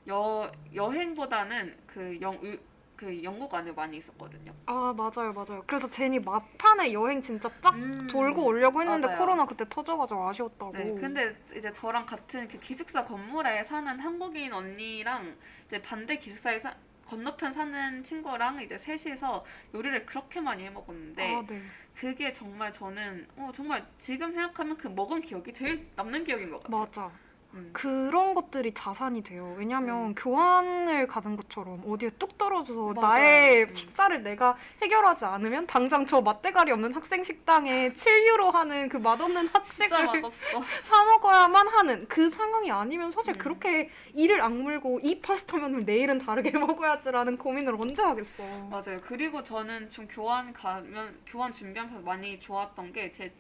[0.10, 2.38] 여 여행보다는 그 영
[3.02, 4.54] 그 영국 안에 많이 있었거든요.
[4.68, 5.64] 아 맞아요 맞아요.
[5.66, 8.08] 그래서 제니 막판에 여행 진짜 딱 음.
[8.08, 9.18] 돌고 오려고 했는데 맞아요.
[9.18, 10.72] 코로나 그때 터져가지고 아쉬웠다고.
[10.74, 15.36] 네, 근데 이제 저랑 같은 그 기숙사 건물에 사는 한국인 언니랑
[15.66, 16.76] 이제 반대 기숙사에 사,
[17.08, 21.60] 건너편 사는 친구랑 이제 셋이서 요리를 그렇게 많이 해 먹었는데 아 네.
[21.96, 26.82] 그게 정말 저는 어, 정말 지금 생각하면 그 먹은 기억이 제일 남는 기억인 것 같아요.
[26.82, 27.12] 맞아.
[27.54, 27.70] 음.
[27.74, 29.54] 그런 것들이 자산이 돼요.
[29.58, 33.08] 왜냐면 교환을 가는 것처럼 어디에 뚝 떨어져서 맞아요.
[33.14, 33.74] 나의 음.
[33.74, 39.90] 식사를 내가 해결하지 않으면 당장 저 맛대가리 없는 학생 식당에 7유로 하는 그 맛없는 학식을.
[40.84, 43.38] 사 먹어야만 하는 그 상황이 아니면 사실 음.
[43.38, 48.44] 그렇게 이를 악물고 이 파스타면을 내일은 다르게 먹어야지라는 고민을 언제 하겠어.
[48.70, 49.02] 맞아요.
[49.04, 53.34] 그리고 저는 좀 교환 가면 교환 준비하면서 많이 좋았던 게 제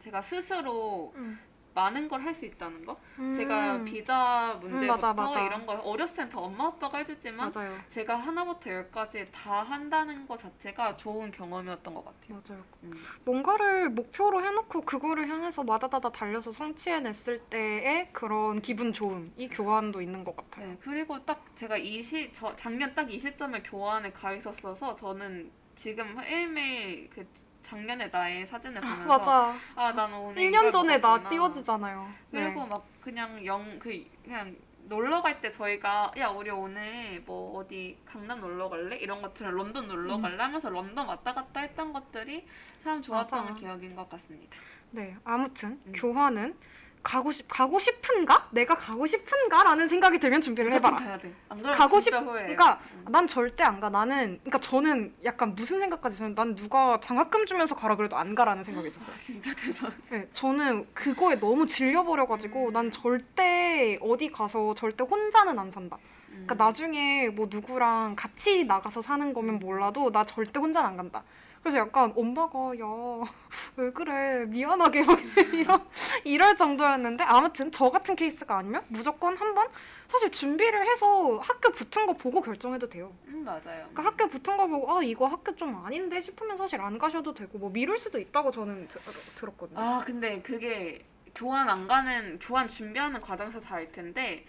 [0.00, 1.38] 제가 스스로 음.
[1.74, 2.96] 많은 걸 할 수 있다는 거.
[3.18, 3.32] 음.
[3.34, 5.40] 제가 비자 문제부터 맞아, 맞아.
[5.42, 7.76] 이런 거 어렸을 땐 다 엄마 아빠가 해주지만 맞아요.
[7.88, 12.40] 제가 하나부터 열까지 다 한다는 것 자체가 좋은 경험이었던 것 같아요.
[12.48, 12.64] 맞아요.
[12.84, 12.92] 음.
[13.24, 20.24] 뭔가를 목표로 해놓고 그거를 향해서 마다다다 달려서 성취해냈을 때의 그런 기분 좋음, 이 교환도 있는
[20.24, 20.68] 것 같아요.
[20.68, 25.50] 네, 그리고 딱 제가 이 시, 저 작년 딱 이 시점에 교환에 가 있었어서 저는
[25.74, 27.26] 지금 매일매일 그
[27.68, 29.54] 작년에 나의 사진을 보면서 맞아.
[29.74, 31.30] 아, 난 오늘 1년 이걸 전에 나 먹었구나.
[31.30, 32.08] 띄워지잖아요.
[32.30, 32.66] 그리고 네.
[32.68, 34.54] 막 그냥 영 그 그냥
[34.86, 39.88] 놀러 갈 때 저희가 야 우리 오늘 뭐 어디 강남 놀러 갈래 이런 것처럼 런던
[39.88, 40.22] 놀러 음.
[40.22, 42.46] 갈래 하면서 런던 왔다 갔다 했던 것들이
[42.84, 43.54] 참 좋았던 맞아.
[43.56, 44.56] 기억인 것 같습니다.
[44.90, 45.92] 네, 아무튼 음.
[45.96, 46.56] 교환은
[47.04, 48.48] 가고 싶 가고 싶은가?
[48.50, 50.96] 내가 가고 싶은가라는 생각이 들면 준비를 해봐라.
[50.96, 51.32] 가야 돼.
[51.50, 52.10] 안 그러면 가고 싶-.
[52.10, 53.04] 그러니까 음.
[53.10, 53.90] 난 절대 안 가.
[53.90, 58.62] 나는 그러니까 저는 약간 무슨 생각까지 있었냐면 난 누가 장학금 주면서 가라 그래도 안 가라는
[58.64, 59.14] 생각이 있었어요.
[59.14, 59.92] 아, 진짜 대박.
[60.10, 62.72] 네, 저는 그거에 너무 질려버려 가지고 음.
[62.72, 65.98] 난 절대 어디 가서 절대 혼자는 안 산다.
[66.30, 66.44] 음.
[66.46, 71.22] 그러니까 나중에 뭐 누구랑 같이 나가서 사는 거면 몰라도 나 절대 혼자는 안 간다.
[71.64, 72.84] 그래서 약간 엄마가 야
[73.76, 75.18] 왜 그래 미안하게 막
[75.54, 75.88] 이런
[76.24, 79.66] 이럴 정도였는데 아무튼 저 같은 케이스가 아니면 무조건 한번
[80.06, 83.12] 사실 준비를 해서 학교 붙은 거 보고 결정해도 돼요.
[83.28, 83.62] 음 맞아요.
[83.62, 87.56] 그러니까 학교 붙은 거 보고 아 이거 학교 좀 아닌데 싶으면 사실 안 가셔도 되고
[87.58, 89.00] 뭐 미룰 수도 있다고 저는 들,
[89.36, 89.80] 들었거든요.
[89.80, 91.02] 아 근데 그게
[91.34, 94.44] 교환 안 가는 교환 준비하는 과정에서 다를 텐데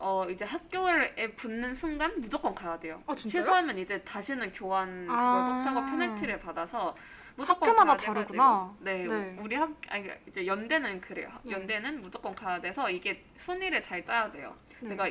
[0.00, 3.02] 어 이제 학교에 붙는 순간 무조건 가야 돼요.
[3.06, 3.14] 아?
[3.14, 5.52] 취소하면 이제 다시는 교환 그걸 아.
[5.64, 6.94] 못하고 페널티를 받아서
[7.36, 7.96] 무조건 학교마다.
[7.96, 8.74] 다르구나.
[8.80, 9.36] 네, 네.
[9.40, 11.30] 우리 학 아니 이제 연대는 그래요.
[11.42, 11.52] 네.
[11.52, 14.54] 연대는 무조건 가야 돼서 이게 순위를 잘 짜야 돼요.
[14.80, 14.90] 네.
[14.90, 15.08] 내가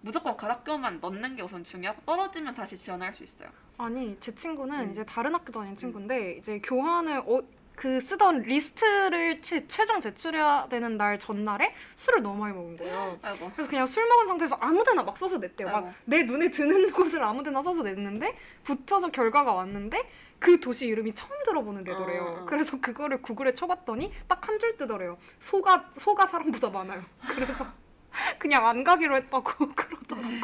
[0.00, 3.48] 무조건 그 학교만 넣는 게 우선 중요하고 떨어지면 다시 지원할 수 있어요.
[3.78, 4.90] 아니 제 친구는 음.
[4.90, 7.42] 이제 다른 학교 다니는 친구인데 이제 교환을 어,
[7.76, 13.18] 그 쓰던 리스트를 최, 최종 제출해야 되는 날 전날에 술을 너무 많이 먹은 거예요.
[13.22, 13.50] 아이고.
[13.54, 15.68] 그래서 그냥 술 먹은 상태에서 아무데나 막 써서 냈대요.
[15.68, 21.30] 막 내 눈에 드는 곳을 아무데나 써서 냈는데 붙어서 결과가 왔는데 그 도시 이름이 처음
[21.44, 22.22] 들어보는 데더래요.
[22.22, 22.46] 어, 어.
[22.46, 25.18] 그래서 그거를 구글에 쳐봤더니 딱 한 줄 뜨더래요.
[25.38, 27.02] 소가 소가 사람보다 많아요.
[27.28, 27.66] 그래서
[28.38, 29.44] 그냥 안 가기로 했다고
[29.76, 30.40] 그러더라고요.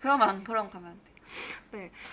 [0.00, 1.11] 그러면 안 그럼 가면 안 돼.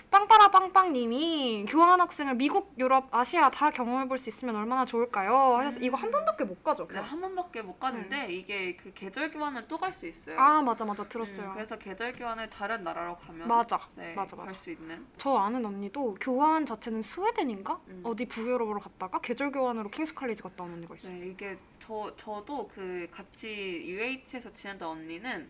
[0.10, 5.58] 빵빠라 빵빵님이 교환 학생을 미국, 유럽, 아시아 다 경험해 볼 수 있으면 얼마나 좋을까요?
[5.58, 5.84] 하셔서 음.
[5.84, 6.88] 이거 한 번밖에 못 가죠.
[6.88, 10.36] 네, 한 번밖에 못 갔는데 이게 그 계절 교환은 또갈 수 있어요.
[10.36, 10.41] 네.
[10.41, 11.50] 아 맞아 맞아 들었어요.
[11.50, 14.48] 음, 그래서 계절 교환을 다른 나라로 가면 맞아 네, 맞아, 맞아.
[14.48, 15.06] 갈 수 있는.
[15.17, 18.02] 저 아는 언니도 교환 자체는 스웨덴인가 음.
[18.06, 21.13] 어디 북유럽으로 갔다가 계절 교환으로 킹스 칼리지 갔다 온 언니가 있어요.
[21.13, 23.48] 네, 이게 저 저도 그 같이
[23.86, 25.50] UH에서 지내던 언니는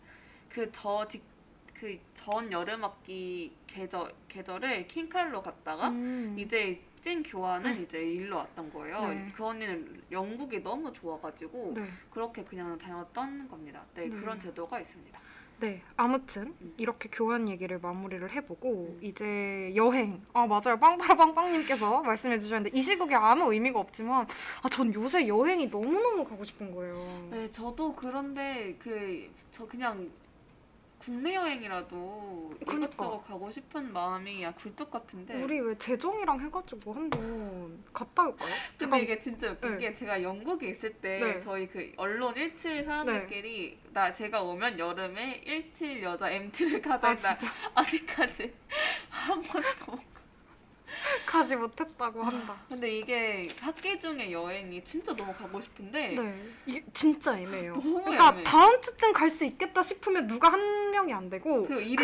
[0.49, 1.23] 그 저 직
[1.79, 6.35] 그 전 여름 학기 계절 계절을 킹칼로 갔다가 음.
[6.37, 9.07] 이제 찐 교환은 이제 일로 왔던 거예요.
[9.07, 9.27] 네.
[9.33, 11.85] 그 언니는 영국이 너무 좋아가지고 네.
[12.11, 13.83] 그렇게 그냥 다녔던 겁니다.
[13.95, 14.15] 네, 네.
[14.19, 15.17] 그런 제도가 있습니다.
[15.61, 16.73] 네, 아무튼 음.
[16.77, 18.99] 이렇게 교환 얘기를 마무리를 해보고 음.
[19.01, 20.21] 이제 여행.
[20.33, 24.25] 아 맞아요, 빵빠라 빵빵님께서 말씀해주셨는데 이 시국에 아무 의미가 없지만
[24.63, 27.27] 아 전 요새 여행이 너무 너무 가고 싶은 거예요.
[27.31, 30.09] 네, 저도 그런데 그 저 그냥
[30.99, 32.73] 국내 여행이라도 그니까.
[32.87, 35.41] 이것저것 가고 싶은 마음이 야 굴뚝 같은데.
[35.41, 38.53] 우리 왜 재정이랑 해가지고 한번 갔다 올까요?
[38.77, 39.77] 근데 약간- 이게 진짜 웃긴 네.
[39.77, 41.39] 게 제가 영국에 있을 때 네.
[41.39, 47.15] 저희 그 언론 일칠 사람들끼리 나 제가 오면 여름에 일칠 여자 MT를 가자 아
[47.75, 48.53] 아직까지
[49.09, 50.18] 한 번도 못
[51.25, 52.55] 가지 못했다고 한다.
[52.67, 57.73] 근데 이게 학기 중에 여행이 진짜 너무 가고 싶은데 네, 진짜 애매해요.
[57.73, 58.43] 그러니까 애매해.
[58.43, 61.95] 다음 주쯤 갈 수 있겠다 싶으면 누가 한 명이 안 되고 그, 네.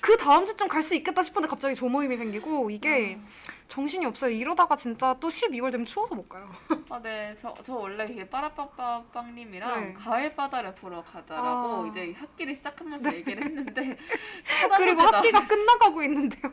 [0.00, 3.26] 그 다음 주쯤 갈 수 있겠다 싶은데 갑자기 조모임이 생기고 이게 음.
[3.68, 4.32] 정신이 없어요.
[4.32, 6.50] 이러다가 진짜 또 12월 되면 추워서 못 가요.
[6.88, 7.36] 아, 네.
[7.40, 9.92] 저, 저 원래 이게 빠라빠빠빵님이랑 네.
[9.94, 11.88] 가을 바다를 보러 가자라고 아.
[11.88, 13.96] 이제 학기를 시작하면서 얘기를 했는데
[14.76, 15.56] 그리고 학기가 않았어요.
[15.56, 16.52] 끝나가고 있는데요.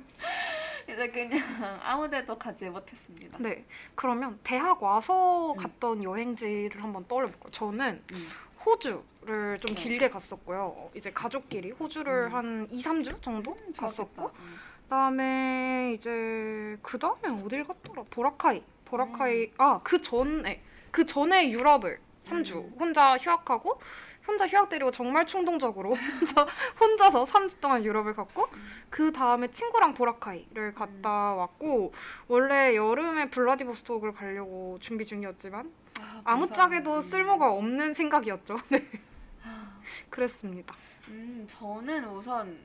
[0.87, 1.31] 이제 그냥
[1.83, 3.37] 아무데도 가지 못했습니다.
[3.39, 5.57] 네, 그러면 대학 와서 음.
[5.57, 7.51] 갔던 여행지를 한번 떠올려볼까요?
[7.51, 8.29] 저는 음.
[8.65, 9.81] 호주를 좀 네.
[9.81, 10.73] 길게 갔었고요.
[10.75, 12.33] 어, 이제 가족끼리 호주를 음.
[12.33, 13.81] 한 2, 3주 정도 좋았겠다.
[13.81, 14.55] 갔었고 음.
[14.83, 18.03] 그다음에 이제 그 다음에 어딜 갔더라?
[18.09, 18.59] 보라카이.
[18.59, 18.63] 음.
[18.85, 19.51] 보라카이.
[19.57, 22.75] 아, 그 전에 그 전에 유럽을 3주 음.
[22.79, 23.79] 혼자 휴학하고
[24.27, 26.45] 혼자 휴학 때리고 정말 충동적으로 혼자
[26.79, 28.67] 혼자서 3주 동안 유럽을 갔고 음.
[28.89, 31.93] 그 다음에 친구랑 보라카이를 갔다 왔고
[32.27, 37.01] 원래 여름에 블라디보스톡을 가려고 준비 중이었지만 아, 아무짝에도 무서워.
[37.01, 38.57] 쓸모가 없는 생각이었죠.
[38.69, 38.85] 네.
[39.43, 40.75] 아, 그랬습니다.
[41.09, 42.57] 음, 저는 우선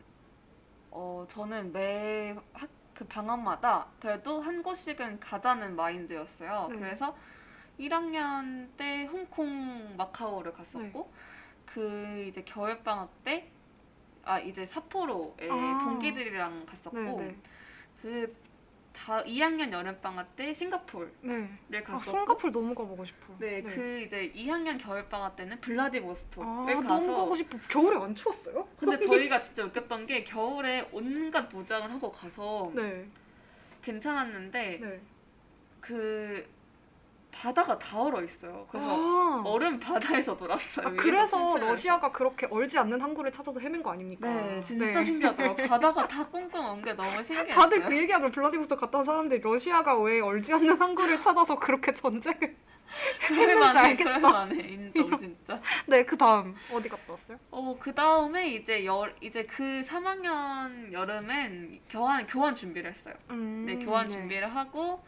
[0.91, 6.69] 어 저는 매 학 그 방학마다 그래도 한 곳씩은 가자는 마인드였어요.
[6.73, 6.77] 네.
[6.79, 7.17] 그래서
[7.81, 11.11] 1학년 때 홍콩 마카오를 갔었고
[11.73, 13.49] 그 이제 겨울 방학 때
[14.25, 15.79] 아 이제 삿포로에 아.
[15.83, 17.37] 동기들이랑 갔었고 네, 네.
[18.01, 18.43] 그
[18.93, 21.13] 다 2학년 여름 방학 때 싱가포르를
[21.69, 21.83] 네.
[21.83, 23.35] 갔었고 아, 싱가폴 너무 가보고 싶어.
[23.39, 27.59] 네, 그 이제 2학년 겨울 방학 때는 블라디보스톡을 아, 가서 너무 가고 싶어.
[27.69, 28.69] 겨울에 안 추웠어요?
[28.77, 33.07] 근데 저희가 진짜 웃겼던 게 겨울에 온갖 무장을 하고 가서 네.
[33.83, 35.01] 괜찮았는데 네.
[35.81, 36.47] 그
[37.33, 38.67] 바다가 다 얼어 있어요.
[38.71, 40.87] 그래서 아, 얼음 바다에서 놀았어요.
[40.87, 41.59] 아, 그래서.
[41.59, 44.29] 러시아가 그렇게 얼지 않는 항구를 찾아서 헤맨 거 아닙니까?
[44.29, 45.03] 네, 진짜 네.
[45.03, 45.67] 신기하더라고요.
[45.67, 47.53] 바다가 다 꽁꽁 온게 너무 신기했어요.
[47.55, 52.55] 다들 그 얘기하더라고 블라디보스토크 갔다 온 사람들이 러시아가 왜 얼지 않는 항구를 찾아서 그렇게 전쟁을
[53.33, 54.05] 했는지 알겠다.
[54.19, 55.59] 그럴만해 인정 진짜.
[55.89, 57.39] 네, 그 다음 어디 갔다 왔어요?
[57.51, 63.15] 어, 그 다음에 이제 여 이제 그 3학년 여름엔 교환 교환 준비를 했어요.
[63.31, 65.03] 음, 네, 교환 준비를 하고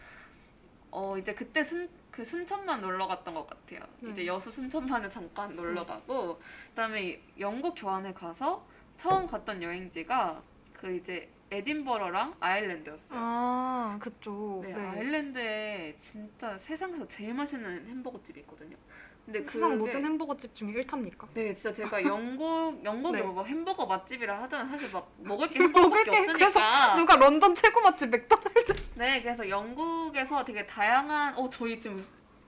[0.95, 3.81] 어 이제 그때 순 그 순천만 놀러 갔던 것 같아요.
[3.99, 4.11] 네.
[4.13, 8.65] 이제 여수 순천만에 잠깐 놀러 가고 그다음에 영국 교환에 가서
[8.97, 10.41] 처음 갔던 여행지가
[10.75, 13.19] 그 이제 에딘버러랑 아일랜드였어요.
[13.21, 14.61] 아, 그쪽.
[14.65, 14.81] 네, 네.
[14.87, 18.77] 아일랜드에 진짜 세상에서 제일 맛있는 햄버거 집이 있거든요.
[19.25, 21.27] 근데 세상 그게- 모든 햄버거 집 중에 1타입니까?
[21.35, 23.27] 네, 진짜 제가 영국 영국에 네.
[23.27, 24.69] 뭐 햄버거 맛집이라 하잖아요.
[24.71, 26.95] 사실 막 먹을 게 햄버거밖에 게 없으니까.
[26.95, 32.01] 누가 런던 최고 맛집 맥도날드 네, 그래서 영국에서 되게 다양한 어 저희 지금 오,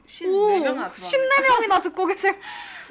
[0.07, 0.91] 54명이나 들어왔네요.
[0.93, 2.35] 14명이나 듣고 계세요.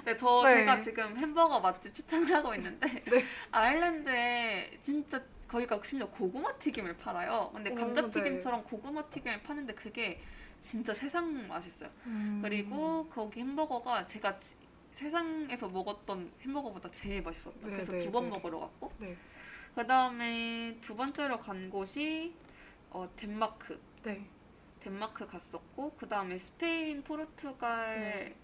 [0.04, 0.56] 네, 저 네.
[0.56, 3.24] 제가 지금 햄버거 맛집 추천을 하고 있는데 네.
[3.52, 7.52] 아일랜드에 진짜 거기가 심지어 고구마 튀김을 팔아요.
[7.54, 10.20] 근데 오, 감자 튀김처럼 고구마 튀김을 파는데 그게
[10.62, 11.90] 진짜 세상 맛있어요.
[12.08, 12.40] 음.
[12.44, 14.58] 그리고 거기 햄버거가 제가 지-
[14.92, 17.56] 세상에서 먹었던 햄버거보다 제일 맛있었다.
[17.64, 18.30] 네, 그래서 네, 두번 네.
[18.32, 19.16] 먹으러 갔고 네.
[19.76, 22.34] 그 다음에 두 번째로 간 곳이
[22.92, 23.80] 어, 덴마크.
[24.04, 24.30] 네.
[24.80, 28.36] 덴마크 갔었고 그 다음에 스페인, 포르투갈 네.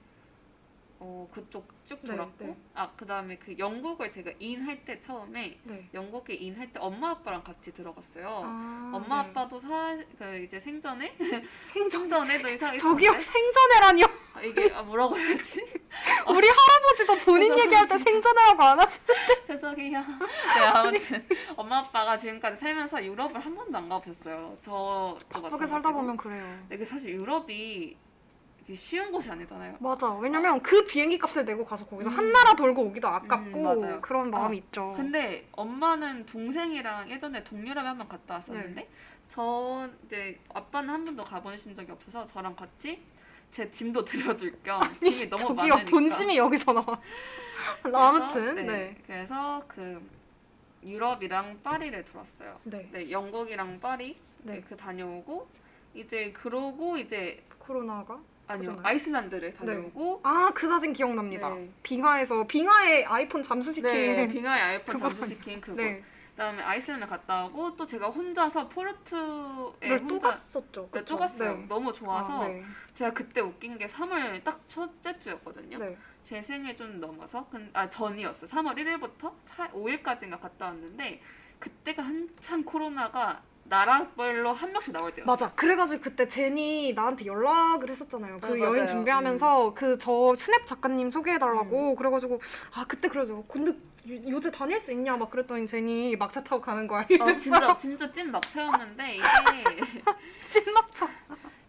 [1.03, 2.55] 어 그쪽 쭉 네, 돌았고 네.
[2.75, 5.89] 아 그 다음에 그 영국을 제가 인할 때 처음에 네.
[5.95, 8.27] 영국에 인할 때 엄마 아빠랑 같이 들어갔어요.
[8.45, 9.29] 아, 엄마 네.
[9.29, 11.15] 아빠도 사 그 이제 생전에
[11.63, 14.05] 생전 생전에도 이상 저기요 생전에라니요.
[14.35, 15.61] 아, 이게 아, 뭐라고 해야지
[16.29, 17.57] 우리 할아버지도 본인.
[17.57, 18.99] 얘기할 때 생전에라고 안 하시.
[19.47, 19.99] 죄송해요.
[20.01, 24.55] 네 아무튼 엄마 아빠가 지금까지 살면서 유럽을 한 번도 안 가보셨어요.
[24.61, 25.65] 저도 바쁘게.
[25.65, 26.45] 살다 보면 그래요.
[26.69, 27.97] 네, 그 사실 유럽이
[28.71, 29.75] 이게 쉬운 곳이 아니잖아요.
[29.81, 30.13] 맞아.
[30.13, 32.17] 왜냐면 그 비행기 값을 내고 가서 거기서 음.
[32.17, 34.01] 한 나라 돌고 오기도 아깝고 음.
[34.01, 34.93] 그런 마음이 아, 있죠.
[34.95, 38.89] 근데 엄마는 동생이랑 예전에 동유럽에 한 번 갔다 왔었는데 네.
[39.27, 43.01] 저 이제 아빠는 한 번도 가보신 적이 없어서 저랑 같이
[43.51, 47.01] 제 짐도 들어줄 겸 짐이 너무 저기요 많으니까 본심이 여기서 나와.
[47.83, 48.97] 그래서, 아무튼 네, 네.
[49.05, 50.01] 그래서 그
[50.81, 52.57] 유럽이랑 파리를 돌았어요.
[52.63, 52.89] 네.
[52.93, 54.53] 네 영국이랑 파리 네.
[54.53, 54.61] 네.
[54.61, 55.49] 그 다녀오고
[55.93, 58.87] 이제 그러고 이제 코로나가 아니요 그러나요?
[58.87, 61.49] 아이슬란드를 다녀오고 아 그 사진 기억납니다.
[61.49, 61.69] 네.
[61.83, 65.77] 빙하에서 빙하에 아이폰 잠수시킨 네, 빙하의 아이폰 그거 잠수시킨 그곳.
[65.81, 66.03] 네.
[66.31, 70.89] 그다음에 아이슬란드 갔다 오고 또 제가 혼자서 포르투에 를또 혼자 갔었죠.
[70.91, 71.05] 네?
[71.05, 71.57] 또 갔어요.
[71.57, 71.65] 네.
[71.67, 72.63] 너무 좋아서 아, 네.
[72.93, 75.77] 제가 그때 웃긴 게 3월 딱 첫째 주였거든요.
[75.77, 75.97] 네.
[76.23, 78.49] 제 생일 좀 넘어서 근- 아 전이었어요.
[78.49, 81.21] 3월 1일부터 4, 5일까지인가 갔다 왔는데
[81.59, 83.41] 그때가 한참 코로나가
[83.71, 85.31] 나라별로 한 명씩 나올 때였어.
[85.31, 85.49] 맞아.
[85.53, 88.39] 그래가지고 그때 제니 나한테 연락을 했었잖아요.
[88.41, 88.85] 그 아, 여행 맞아요.
[88.85, 92.41] 준비하면서 그저 스냅 작가님 소개해달라고 그래가지고
[92.75, 96.85] 아 그때 그래서 근데 요- 요새 다닐 수 있냐 막 그랬더니 제니 막차 타고 가는
[96.85, 97.05] 거야.
[97.21, 99.23] 아, 진짜 진짜 찐 막차였는데 이게
[100.49, 101.09] 찐 막차.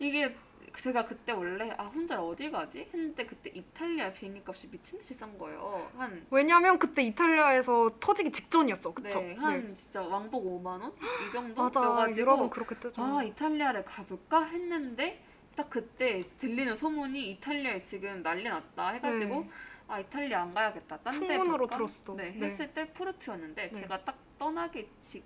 [0.00, 0.34] 이게
[0.78, 5.36] 제가 그때 원래 아 혼자 어딜 가지 했는데 그때 이탈리아 비행기 값이 미친 듯이 싼
[5.38, 5.90] 거예요.
[5.96, 8.92] 한 왜냐면 그때 이탈리아에서 터지기 직전이었어.
[8.94, 9.20] 그쵸?
[9.20, 10.92] 네, 한 진짜 왕복 5만 원
[11.28, 11.82] 이 정도 맞아.
[11.82, 13.02] 여가지고 유럽은 그렇게 뜨죠.
[13.02, 15.22] 아 이탈리아를 가볼까 했는데
[15.54, 19.50] 딱 그때 들리는 소문이 이탈리아에 지금 난리 났다 해가지고 네.
[19.88, 21.66] 아 이탈리아 안 가야겠다 딴데 풍문으로?
[21.66, 22.14] 들었어.
[22.16, 22.46] 네, 네.
[22.46, 23.72] 했을 때 푸르트였는데 네.
[23.72, 25.24] 제가 딱 떠나기 직,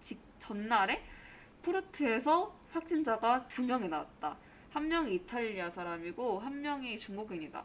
[0.00, 1.02] 직 전날에
[1.62, 4.36] 푸르트에서 확진자가 두 명이 나왔다
[4.72, 7.64] 한 명이 이탈리아 사람이고 한 명이 중국인이다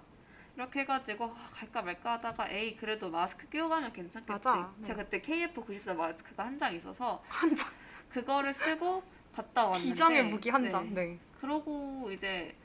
[0.55, 4.73] 이렇게 해가지고 아, 갈까 말까 하다가 에이 그래도 마스크 끼고 가면 괜찮겠지 맞아.
[4.77, 4.83] 네.
[4.85, 7.69] 제가 그때 KF94 마스크가 한 장 있어서 한 장.
[8.09, 10.69] 그거를 쓰고 갔다 왔는데 기장의 무기 한 네.
[10.69, 10.93] 장.
[10.93, 11.19] 네.
[11.39, 12.55] 그러고 이제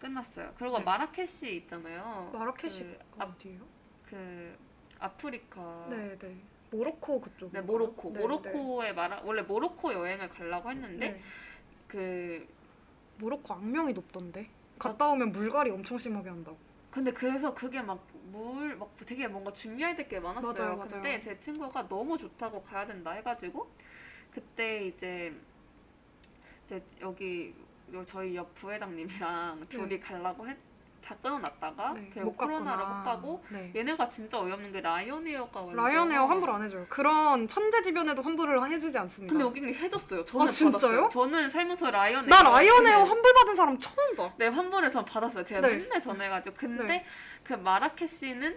[0.00, 0.54] 끝났어요.
[0.58, 0.84] 그리고 네.
[0.84, 2.30] 마라케시 있잖아요.
[2.32, 3.60] 마라케시 그, 그, 아, 어디예요?
[4.08, 4.58] 그
[4.98, 5.86] 아프리카.
[5.90, 6.36] 네, 네.
[6.70, 7.52] 모로코 그쪽.
[7.52, 8.10] 네, 모로코.
[8.10, 11.22] 모로코에 마라 원래 모로코 여행을 가려고 했는데 네.
[11.86, 12.48] 그
[13.18, 14.48] 모로코 악명이 높던데.
[14.78, 16.56] 갔다 오면 물갈이 엄청 심하게 한다고.
[16.90, 17.98] 근데 그래서 그게 막
[18.32, 20.52] 물 막 되게 뭔가 준비해야 될 게 많았어요.
[20.52, 20.88] 맞아요, 맞아요.
[20.90, 23.70] 근데 제 친구가 너무 좋다고 가야 된다 해가지고
[24.32, 25.32] 그때 이제,
[26.66, 27.54] 이제 여기
[27.92, 30.58] 요 저희 옆 부회장님이랑 둘이 가려고 했,
[31.06, 33.70] 다 끊어놨다가 네, 결국 코로나로 못 가고 네.
[33.76, 36.84] 얘네가 진짜 어이없는 게 라이언에어가 완전 라이언에어 환불 안 해줘요.
[36.88, 39.32] 그런 천재지변에도 환불을 해주지 않습니다.
[39.32, 40.24] 근데 여기는 해줬어요.
[40.24, 40.50] 저는 아?
[40.72, 41.08] 받았어요.
[41.08, 44.32] 저는 살면서 Ryanair 나 Ryanair 환불 받은 사람 처음 봐.
[44.36, 45.44] 네 환불을 전 받았어요.
[45.44, 45.76] 제가 네.
[45.76, 47.06] 맨날 전해가지고 근데 네.
[47.44, 48.56] 그 마라케시는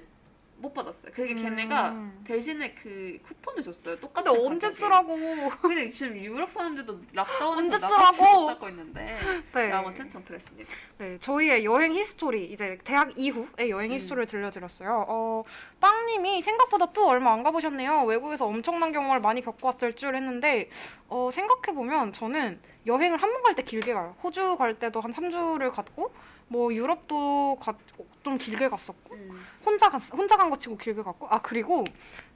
[0.59, 1.11] 못 받았어요.
[1.13, 1.41] 그게 음.
[1.41, 1.95] 걔네가
[2.25, 3.95] 대신에 그 쿠폰을 줬어요.
[3.95, 4.79] 근데 똑같은 언제 가격에.
[4.81, 5.15] 쓰라고?
[5.61, 6.99] 근데 지금 유럽 사람들도
[7.41, 8.41] 언제 나가지 쓰라고?
[8.41, 9.17] 못하고 있는데
[9.53, 9.71] 네.
[9.71, 10.69] 아무튼 전 그랬습니다.
[10.97, 13.95] 네, 저희의 여행 history 이제 대학 이후의 여행 음.
[13.95, 15.05] history를 들려드렸어요.
[15.07, 15.43] 어,
[15.79, 18.03] 빵님이 생각보다 또 얼마 안 가보셨네요.
[18.03, 20.69] 외국에서 엄청난 경험을 많이 겪고 왔을 줄 했는데
[21.07, 24.15] 어, 생각해 보면 저는 여행을 한 번 갈 때 길게 가요.
[24.23, 26.13] 호주 갈 때도 한 3주를 갔고
[26.47, 27.75] 뭐 유럽도 가,
[28.23, 29.45] 좀 길게 갔었고 음.
[29.65, 31.83] 혼자 갔, 혼자 간 거 치고 길게 갔고 아 그리고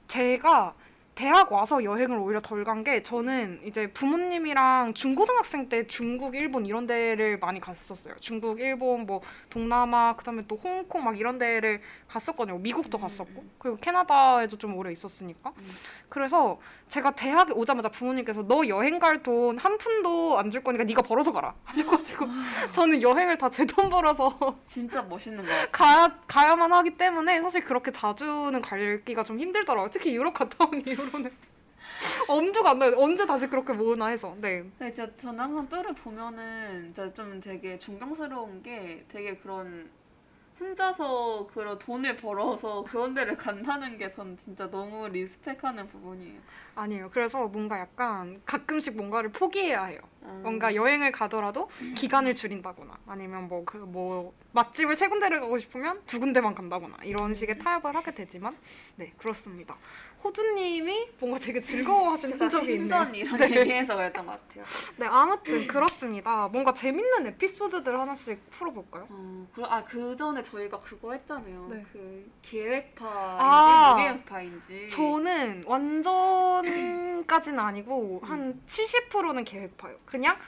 [0.08, 0.74] 제가
[1.14, 6.86] 대학 와서 여행을 오히려 덜 간 게 저는 이제 부모님이랑 중고등학생 때 중국, 일본 이런
[6.88, 8.14] 데를 많이 갔었어요.
[8.18, 11.80] 중국, 일본, 뭐 동남아, 그다음에 또 홍콩 막 이런 데를
[12.14, 12.58] 갔었거든요.
[12.58, 13.50] 미국도 음, 갔었고 음.
[13.58, 15.52] 그리고 캐나다에도 좀 오래 있었으니까.
[15.56, 15.70] 음.
[16.08, 21.02] 그래서 제가 대학에 오자마자 부모님께서 너 여행 갈 돈 한 푼도 안 줄 거니까 네가
[21.02, 22.26] 벌어서 가라 하셔가지고
[22.72, 25.50] 저는 여행을 다 제 돈 벌어서 진짜 멋있는 거.
[25.72, 29.90] 가, 가야만 하기 때문에 사실 그렇게 자주는 갈기가 좀 힘들더라고요.
[29.90, 31.30] 특히 유럽 갔다 온 이후로는
[32.28, 32.94] 엄두가 안 나요.
[32.98, 34.34] 언제 다시 그렇게 모으나 해서.
[34.40, 34.62] 네.
[34.78, 39.88] 근데 진짜 저는 항상 뚜를 보면은 진짜 좀 되게 존경스러운 게 되게 그런
[40.60, 46.38] 혼자서 그런 돈을 벌어서 그런 데를 간다는 게 전 진짜 너무 리스펙하는 부분이에요.
[46.76, 47.10] 아니에요.
[47.12, 49.98] 그래서 뭔가 약간 가끔씩 뭔가를 포기해야 해요.
[50.22, 50.40] 음.
[50.42, 56.54] 뭔가 여행을 가더라도 기간을 줄인다거나 아니면 뭐 그뭐 맛집을 세 군데를 가고 싶으면 두 군데만
[56.54, 58.56] 간다거나 이런 식의 타협을 하게 되지만
[58.96, 59.76] 네 그렇습니다.
[60.24, 62.88] 호주님이 뭔가 되게 즐거워하시는 흔적이 있네요.
[62.88, 63.60] 생전 이런 네.
[63.60, 64.64] 얘기해서 그랬던 것 같아요.
[64.96, 66.48] 네 아무튼 그렇습니다.
[66.48, 69.06] 뭔가 재밌는 에피소드들 하나씩 풀어볼까요?
[69.10, 71.68] 어, 그, 아, 그 전에 저희가 그거 했잖아요.
[71.70, 71.84] 네.
[71.92, 73.90] 그 계획파인지 아.
[73.96, 74.88] 무계획파인지.
[74.88, 79.94] 저는 완전까지는 아니고 한 70%는 계획파요.
[80.06, 80.38] 그냥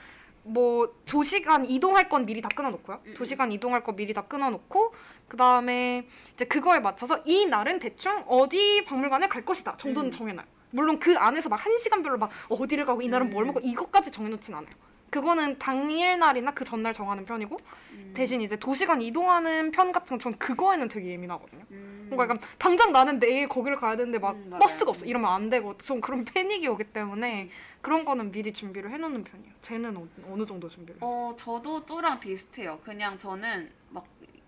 [0.47, 3.01] 뭐 도시간 이동할 건 미리 다 끊어놓고요.
[3.05, 4.93] 음, 도시간 이동할 거 미리 다 끊어놓고
[5.27, 10.11] 그 다음에 이제 그거에 맞춰서 이 날은 대충 어디 박물관을 갈 것이다 정도는 음.
[10.11, 10.47] 정해놔요.
[10.71, 13.47] 물론 그 안에서 막 한 시간별로 막 어디를 가고 이 날은 뭘 음.
[13.47, 14.69] 먹고 이것까지 정해놓진 않아요.
[15.09, 17.57] 그거는 당일 날이나 그 전날 정하는 편이고
[17.93, 18.11] 음.
[18.13, 21.63] 대신 이제 도시간 이동하는 편 같은 건 전 그거에는 되게 예민하거든요.
[21.71, 22.07] 음.
[22.09, 24.59] 뭔가 약간 당장 나는 내일 거기를 가야 되는데 막 음.
[24.61, 27.49] 버스가 없어 이러면 안 되고 좀 그런 패닉이 오기 때문에 음.
[27.81, 29.53] 그런 거는 미리 준비를 해놓는 편이에요.
[29.61, 30.99] 쟤는 어, 어느 정도 준비를?
[31.01, 32.79] 어, 저도 또랑 비슷해요.
[32.83, 34.05] 그냥 저는 막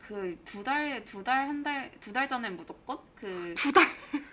[0.10, 3.86] 그 두 달, 두 달, 한 달, 두 달 전엔 무조건 그 두 달.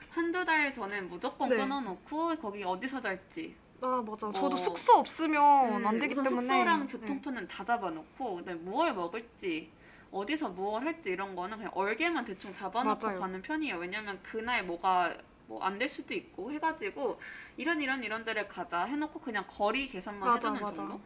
[0.09, 1.57] 한두 달 전엔 무조건 네.
[1.57, 3.55] 끊어놓고 거기 어디서 잘지.
[3.83, 4.33] 아 맞아.
[4.33, 4.57] 저도 어.
[4.57, 6.87] 숙소 없으면 음, 안 되기 때문에 숙소랑 네.
[6.87, 9.71] 교통편은 다 잡아놓고 그다음에 무얼 먹을지
[10.11, 13.21] 어디서 무얼 할지 이런 거는 그냥 얼개만 대충 잡아놓고 맞아요.
[13.21, 13.77] 가는 편이에요.
[13.77, 15.15] 왜냐면 그날 뭐가
[15.49, 17.21] 뭐 안 될 수도 있고 해가지고
[17.57, 20.75] 이런 이런 이런 데를 가자 해놓고 그냥 거리 계산만 맞아, 해두는 맞아.
[20.75, 21.01] 정도.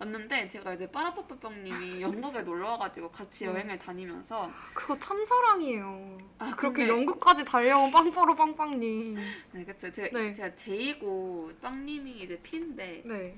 [0.00, 2.00] 였는데 제가 이제 빠라빠빠빵님이
[2.32, 3.52] 영국에 놀러 와가지고 같이 음.
[3.54, 6.18] 여행을 다니면서 그거 참사랑이에요.
[6.38, 9.16] 아 그렇게 근데- 영국까지 달려온 빵빠로 빵빵님.
[9.52, 10.32] 네 그쵸 제가, 네.
[10.32, 13.36] 제가 J고 빵님이 이제 P인데 네.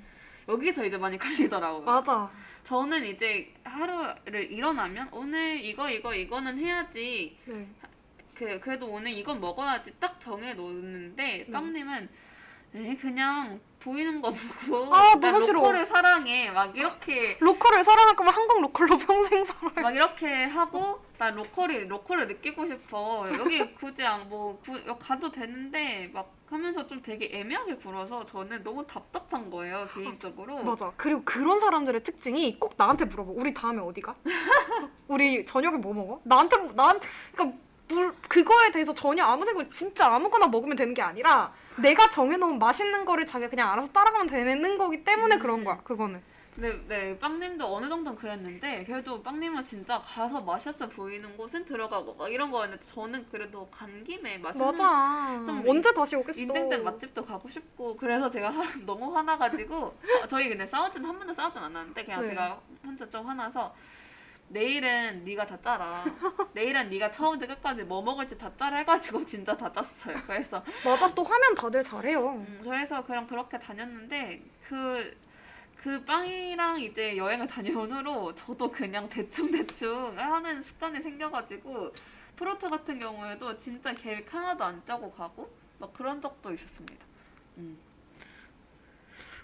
[0.48, 1.82] 여기서 이제 많이 갈리더라고요.
[1.84, 2.30] 맞아.
[2.64, 7.66] 저는 이제 하루를 일어나면 오늘 이거 이거 이거는 해야지 네.
[8.40, 11.52] 그 그래도 오늘 이건 먹어야지 딱 정해 놓는데 네.
[11.52, 12.08] 빵님은
[12.72, 15.54] 에 그냥 보이는 거 보고 아, 난 너무 싫어.
[15.60, 19.74] local을 사랑해 막 이렇게 local을 사랑할 거면 한국 local로 평생 살아요.
[19.82, 24.62] 막 이렇게 하고 나 local이 local을 느끼고 싶어 여기 굳이 안뭐
[24.98, 30.92] 가도 되는데 막 하면서 좀 되게 애매하게 굴어서 저는 너무 답답한 거예요 개인적으로 맞아.
[30.96, 33.32] 그리고 그런 사람들의 특징이 꼭 나한테 물어봐.
[33.34, 34.14] 우리 다음에 어디 가?
[35.08, 36.20] 우리 저녁에 뭐 먹어?
[36.24, 36.98] 나한테 뭐- 난
[37.32, 37.58] 그러니까
[37.90, 42.58] 물 그거에 대해서 전혀 아무 생각 없이 진짜 아무거나 먹으면 되는 게 아니라 내가 정해놓은
[42.58, 45.40] 맛있는 거를 자기가 그냥 알아서 따라가면 되는 거기 때문에 음.
[45.40, 45.78] 그런 거야.
[45.78, 46.22] 그거는.
[46.56, 52.30] 네, 네, 빵님도 어느 정도는 그랬는데 그래도 빵님은 진짜 가서 맛있어 보이는 곳은 들어가고 막
[52.30, 55.42] 이런 거였는데 저는 그래도 간 김에 맛있는 맞아.
[55.46, 56.38] 좀 언제 다시 오겠어?
[56.38, 61.32] 인증된 맛집도 가고 싶고 그래서 제가 하- 너무 화나가지고 어, 저희 근데 싸우진 한 번도
[61.32, 62.26] 싸우진 않았는데 그냥 네.
[62.26, 63.72] 제가 혼자 좀 화나서
[64.50, 66.04] 내일은 네가 다 짜라
[66.52, 71.12] 내일은 네가 처음부터 끝까지 뭐 먹을지 다 짜라 해가지고 진짜 다 짰어요 그래서 맞아.
[71.14, 72.30] 또 하면 다들 잘해요.
[72.30, 75.16] 음, 그래서 그냥 그렇게 다녔는데 그,
[75.76, 81.92] 그 빵이랑 이제 여행을 다녀온 후로 저도 그냥 대충대충 하는 습관이 생겨가지고
[82.34, 85.48] 프로트 같은 경우에도 진짜 계획 하나도 안 짜고 가고
[85.78, 87.06] 막 그런 적도 있었습니다.
[87.58, 87.78] 음.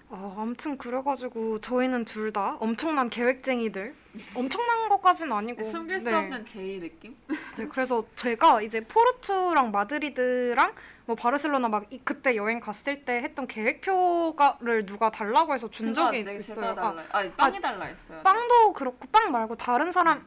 [0.08, 3.94] 아, 아무튼 그래가지고 저희는 둘 다 엄청난 계획쟁이들.
[4.34, 5.64] 엄청난 것까지는 아니고.
[5.64, 6.14] 숨길 수 네.
[6.14, 7.16] 없는 J 느낌?
[7.56, 10.72] 네, 그래서 제가 이제 포르투랑 마드리드랑
[11.06, 15.94] 뭐 바르셀로나 막 이- 그때 여행 갔을 때 했던 계획표가를 누가 달라고 해서 준 제가-
[15.94, 16.54] 적이 네, 있어요.
[16.56, 17.04] 제가 아, 달라.
[17.10, 18.20] 아니 빵이 달라 했어요.
[18.22, 20.24] 빵도 그렇고 빵 말고 다른 사람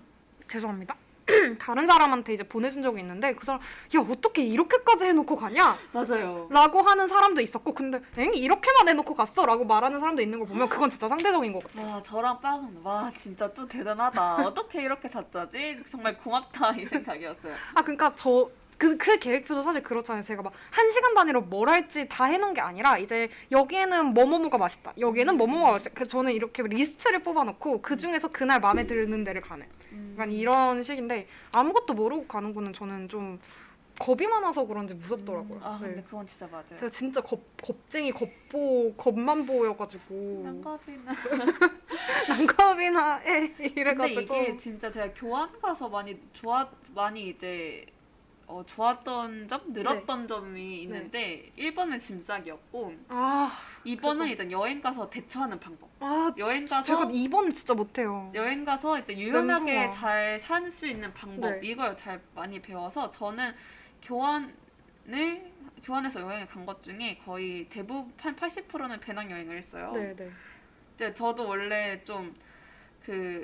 [0.48, 0.96] 죄송합니다.
[1.60, 5.78] 다른 사람한테 이제 보내준 적이 있는데 그 사람 야 어떻게 이렇게까지 해놓고 가냐?
[5.92, 6.48] 맞아요.
[6.50, 9.46] 라고 하는 사람도 있었고 근데 엥 이렇게만 해놓고 갔어?
[9.46, 11.82] 라고 말하는 사람도 있는 걸 보면 그건 진짜 상대적인 거 같아.
[11.82, 14.36] 와 저랑 빵은 와 진짜 또 대단하다.
[14.46, 15.78] 어떻게 이렇게 다 짜지?
[15.90, 17.54] 정말 고맙다 이 생각이었어요.
[17.76, 18.50] 아 그러니까 저
[18.80, 20.24] 그, 그 계획표도 사실 그렇잖아요.
[20.24, 24.94] 제가 막 한 시간 단위로 뭘 할지 다 해놓은 게 아니라 이제 여기에는 뭐뭐뭐가 맛있다.
[24.98, 25.92] 여기에는 뭐뭐뭐가 맛있다.
[25.94, 29.68] 그래서 저는 이렇게 리스트를 뽑아놓고 그 중에서 그날 마음에 드는 데를 가는.
[30.14, 33.40] 약간 이런 식인데 아무것도 모르고 가는 거는 저는 좀
[34.00, 35.60] 겁이 많아서 그런지 무섭더라고요.
[35.62, 36.04] 아 근데 네.
[36.04, 36.66] 그건 진짜 맞아요.
[36.68, 41.12] 제가 진짜 겁, 겁쟁이 겁보 겁만 보여가지고 한갑이나
[42.30, 47.86] 난감이나 에 근데 이래가지고 이게 진짜 제가 교환 가서 많이 좋아 많이 이제
[48.52, 53.48] 어, 좋았던 점, 늘었던 점이 있는데 1번은 짐 싸기였고 아,
[53.86, 54.26] 2번은 그거.
[54.28, 55.88] 이제 여행 가서 대처하는 방법.
[56.00, 58.32] 아 여행 가서 제가 2번 진짜 못해요.
[58.34, 59.92] 여행 가서 이제 유연하게 멘붕아.
[59.92, 61.60] 잘 살 수 있는 방법 네.
[61.64, 63.54] 이걸 잘 많이 배워서 저는
[64.02, 65.52] 교환을
[65.84, 69.92] 교환해서 여행을 간 것 중에 거의 대부분 한 80%는 배낭 여행을 했어요.
[69.94, 70.32] 네네.
[70.96, 72.34] 이제 저도 원래 좀
[73.06, 73.44] 그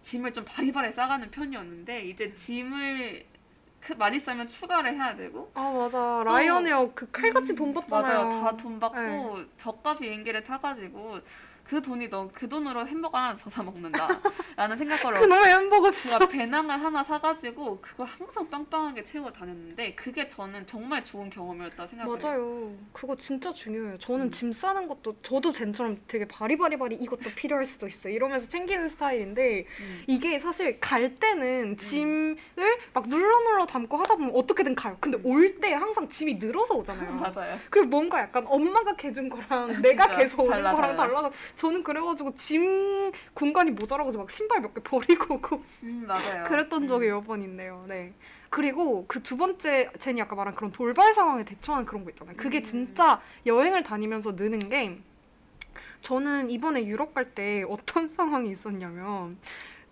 [0.00, 3.24] 짐을 좀 바리바리 싸가는 편이었는데 이제 짐을
[3.84, 8.24] 크- 많이 싸면 추가를 해야 되고 아 맞아 Ryanair 그 칼같이 돈 받잖아요.
[8.24, 8.96] 맞아요 다 돈 받고
[9.38, 9.46] 네.
[9.56, 11.20] 저가 비행기를 타가지고
[11.64, 14.08] 그 돈이 너 그 돈으로 햄버거 하나 더 사 먹는다
[14.56, 16.18] 라는 생각으로 그놈의 햄버거 진짜.
[16.18, 22.18] 제가 배낭을 하나 사가지고 그걸 항상 빵빵하게 채우고 다녔는데 그게 저는 정말 좋은 경험이었다 생각해요.
[22.22, 22.72] 맞아요.
[22.92, 23.98] 그거 진짜 중요해요.
[23.98, 24.30] 저는 음.
[24.30, 30.04] 짐 싸는 것도 저도 젠처럼 되게 바리바리바리 이것도 필요할 수도 있어 이러면서 챙기는 스타일인데 음.
[30.06, 32.36] 이게 사실 갈 때는 짐을
[32.92, 34.96] 막 눌러 눌러 담고 하다 보면 어떻게든 가요.
[35.00, 37.12] 근데 올 때 항상 짐이 늘어서 오잖아요.
[37.12, 37.58] 맞아요.
[37.70, 41.08] 그리고 뭔가 약간 엄마가 개준 거랑 내가 개서 오는 달라, 거랑 달라.
[41.08, 46.44] 달라서 저는 그래가지고 짐 공간이 모자라가지고 막 신발 몇 개 버리고 오고 음, 맞아요.
[46.48, 47.14] 그랬던 적이 음.
[47.16, 47.84] 몇번 있네요.
[47.88, 48.12] 네.
[48.50, 52.36] 그리고 그 두 번째 제니 아까 말한 그런 돌발 상황에 대처하는 그런 거 있잖아요.
[52.36, 52.64] 그게 음.
[52.64, 54.98] 진짜 여행을 다니면서 느는 게
[56.02, 59.38] 저는 이번에 유럽 갈 때 어떤 상황이 있었냐면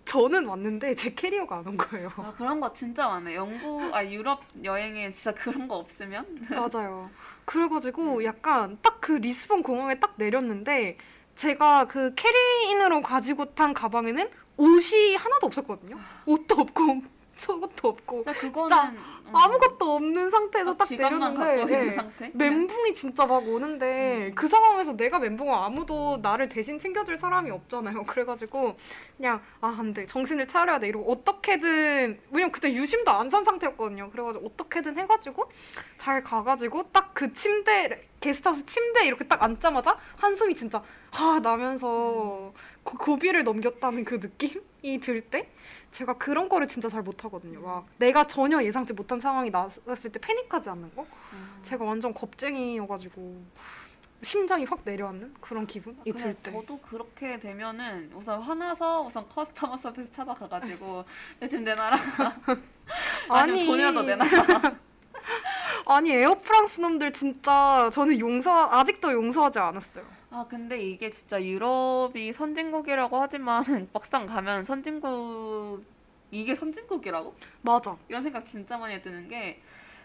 [0.04, 2.10] 저는 왔는데 제 캐리어가 안 온 거예요.
[2.16, 3.36] 아 그런 거 진짜 많아요.
[3.36, 7.10] 영국 아 유럽 여행에 진짜 그런 거 없으면 맞아요.
[7.44, 10.98] 그래가지고 약간 딱 그 리스본 공항에 딱 내렸는데
[11.34, 15.96] 제가 그 캐리인으로 가지고 탄 가방에는 옷이 하나도 없었거든요.
[16.26, 17.00] 옷도 없고
[17.36, 18.92] 속옷도 없고 진짜 그거는 진짜
[19.32, 21.92] 아무것도 없는 상태에서 딱 지갑만 갖고 내렸는데 예.
[21.92, 22.30] 상태.
[22.34, 24.34] 멘붕이 진짜 막 오는데 음.
[24.34, 28.04] 그 상황에서 내가 멘붕을 아무도 나를 대신 챙겨줄 사람이 없잖아요.
[28.06, 28.76] 그래가지고
[29.16, 34.10] 그냥 아 안돼 정신을 차려야 돼 이러고 어떻게든 왜냐면 그때 유심도 안 산 상태였거든요.
[34.10, 35.48] 그래가지고 어떻게든 해가지고
[35.98, 41.88] 잘 가가지고 딱 그 침대 게스트하우스 침대 이렇게 딱 앉자마자 한숨이 진짜 하 나면서
[42.82, 45.50] 고, 고비를 넘겼다는 그 느낌이 들 때
[45.92, 47.60] 제가 그런 거를 진짜 잘 못하거든요.
[47.60, 51.06] 막 내가 전혀 예상치 못한 상황이 나왔을 때 패닉하지 않는 거.
[51.32, 51.60] 음.
[51.62, 53.42] 제가 완전 겁쟁이여가지고
[54.22, 56.52] 심장이 확 내려앉는 그런 기분이 근데 들 때.
[56.52, 61.04] 저도 그렇게 되면은 우선 화나서 우선 커스터머 서비스 찾아가가지고
[61.40, 61.96] 내 지금 내놔라.
[63.28, 63.66] 아니.
[63.66, 64.30] 돈이라도 내놔라.
[65.86, 70.04] 아니 에어프랑스 놈들 진짜 저는 용서 아직도 용서하지 않았어요.
[70.30, 75.84] 아 근데 이게 진짜 유럽이 선진국이라고 하지만 막상 가면 선진국
[76.30, 77.34] 이게 선진국이라고?
[77.62, 77.96] 맞아.
[78.08, 79.60] 이런 생각 진짜 많이 드는 게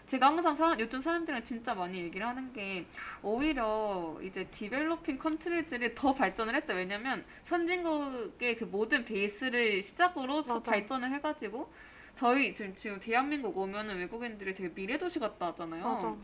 [0.08, 2.86] 제가 항상 사람, 요즘 사람들이랑 진짜 많이 얘기를 하는 게
[3.22, 6.74] 오히려 이제 developing country들이 더 발전을 했다.
[6.74, 10.42] 왜냐면 선진국의 그 모든 베이스를 시작으로.
[10.62, 11.68] 발전을 해가지고
[12.14, 15.84] 저희 지금 지금 대한민국 오면은 외국인들이 되게 미래 도시 같다 하잖아요.
[15.84, 16.16] 맞아.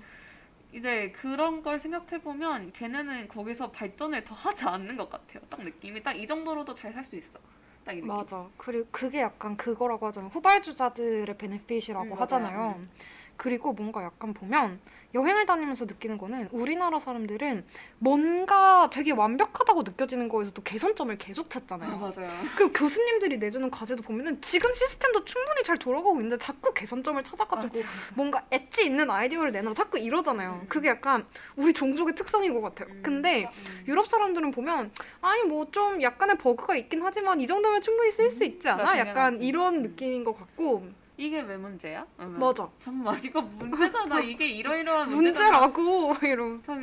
[0.72, 5.42] 이제 그런 걸 생각해 보면 걔네는 거기서 발전을 더 하지 않는 것 같아요.
[5.50, 7.38] 딱 느낌이 딱 이 정도로도 잘 살 수 있어.
[7.84, 8.08] 딱 이 느낌.
[8.08, 8.48] 맞아.
[8.56, 10.30] 그리고 그게 약간 그거라고 하잖아요.
[10.30, 12.20] 후발주자들의 베네핏이라고 음.
[12.20, 12.76] 하잖아요.
[12.78, 12.90] 음.
[13.36, 14.78] 그리고 뭔가 약간 보면
[15.14, 17.64] 여행을 다니면서 느끼는 거는 우리나라 사람들은
[17.98, 21.98] 뭔가 되게 완벽하다고 느껴지는 거에서도 개선점을 계속 아, 찾잖아요.
[21.98, 22.30] 맞아요.
[22.56, 27.80] 그 교수님들이 내주는 과제도 보면은 지금 시스템도 충분히 잘 돌아가고 있는데 자꾸 개선점을 찾아가지고
[28.14, 30.60] 뭔가 엣지 있는 아이디어를 내놔 자꾸 이러잖아요.
[30.62, 30.68] 음.
[30.68, 31.26] 그게 약간
[31.56, 32.88] 우리 종족의 특성인 것 같아요.
[32.94, 33.84] 음, 근데 음.
[33.88, 38.44] 유럽 사람들은 보면 아니 뭐 좀 약간의 버그가 있긴 하지만 이 정도면 충분히 쓸 수
[38.44, 38.82] 있지 않아?
[38.82, 39.44] 그러니까 약간 당연하지.
[39.46, 39.82] 이런 음.
[39.82, 40.86] 느낌인 것 같고
[41.22, 42.04] 이게 왜 문제야?
[42.16, 44.20] 그러면 맞아 잠깐만 이거 문제잖아.
[44.20, 45.66] 이게 이러이러한 문제잖아.
[45.68, 46.74] 문제라고 이런 다,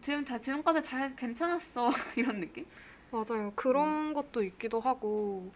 [0.00, 2.64] 지금 다 지금까지 잘 괜찮았어 이런 느낌?
[3.10, 4.14] 맞아요 그런 음.
[4.14, 5.52] 것도 있기도 하고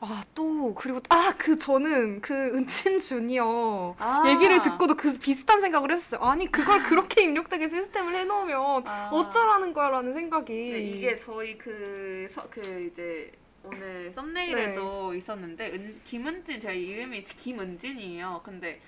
[0.00, 4.22] 아 또 그리고 아 그 저는 그 은친 주니어 아.
[4.28, 6.26] 얘기를 듣고도 그 비슷한 생각을 했었어요.
[6.26, 9.10] 아니 그걸 그렇게 입력되게 시스템을 해놓으면 아.
[9.12, 10.52] 어쩌라는 거야 라는 생각이.
[10.52, 12.60] 네, 이게 저희 그, 서, 그
[12.92, 13.30] 이제
[13.62, 18.40] 오늘 썸네일에도 있었는데 은, 김은진 제 이름이 김은진이에요.
[18.44, 18.80] 근데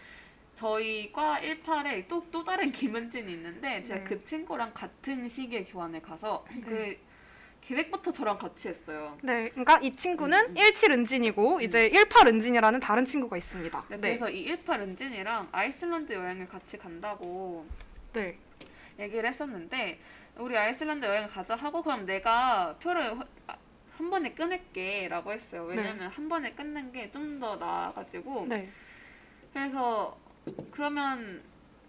[0.55, 4.05] 저희 과 18에 또, 또 다른 김은진이 있는데 제가 네.
[4.05, 6.97] 그 친구랑 같은 시기에 교환을 가서 그
[7.63, 9.17] 계획부터 저랑 같이 했어요.
[9.23, 10.57] 네, 그러니까 이 친구는 음, 음.
[10.57, 13.85] 17 은진이고 이제 18 은진이라는 다른 친구가 있습니다.
[13.89, 17.65] 네, 네, 그래서 이18 은진이랑 아이슬란드 여행을 같이 간다고
[18.13, 18.37] 네,
[18.99, 20.01] 얘기를 했었는데
[20.39, 23.57] 우리 아이슬란드 여행 가자 하고 그럼 내가 표를 허- 아,
[23.97, 25.65] 한 번에 끊을게 라고 했어요.
[25.65, 28.71] 왜냐면 한 번에 끊는 게 좀 더 나아가지고 네,
[29.53, 30.19] 그래서
[30.71, 31.43] 그러면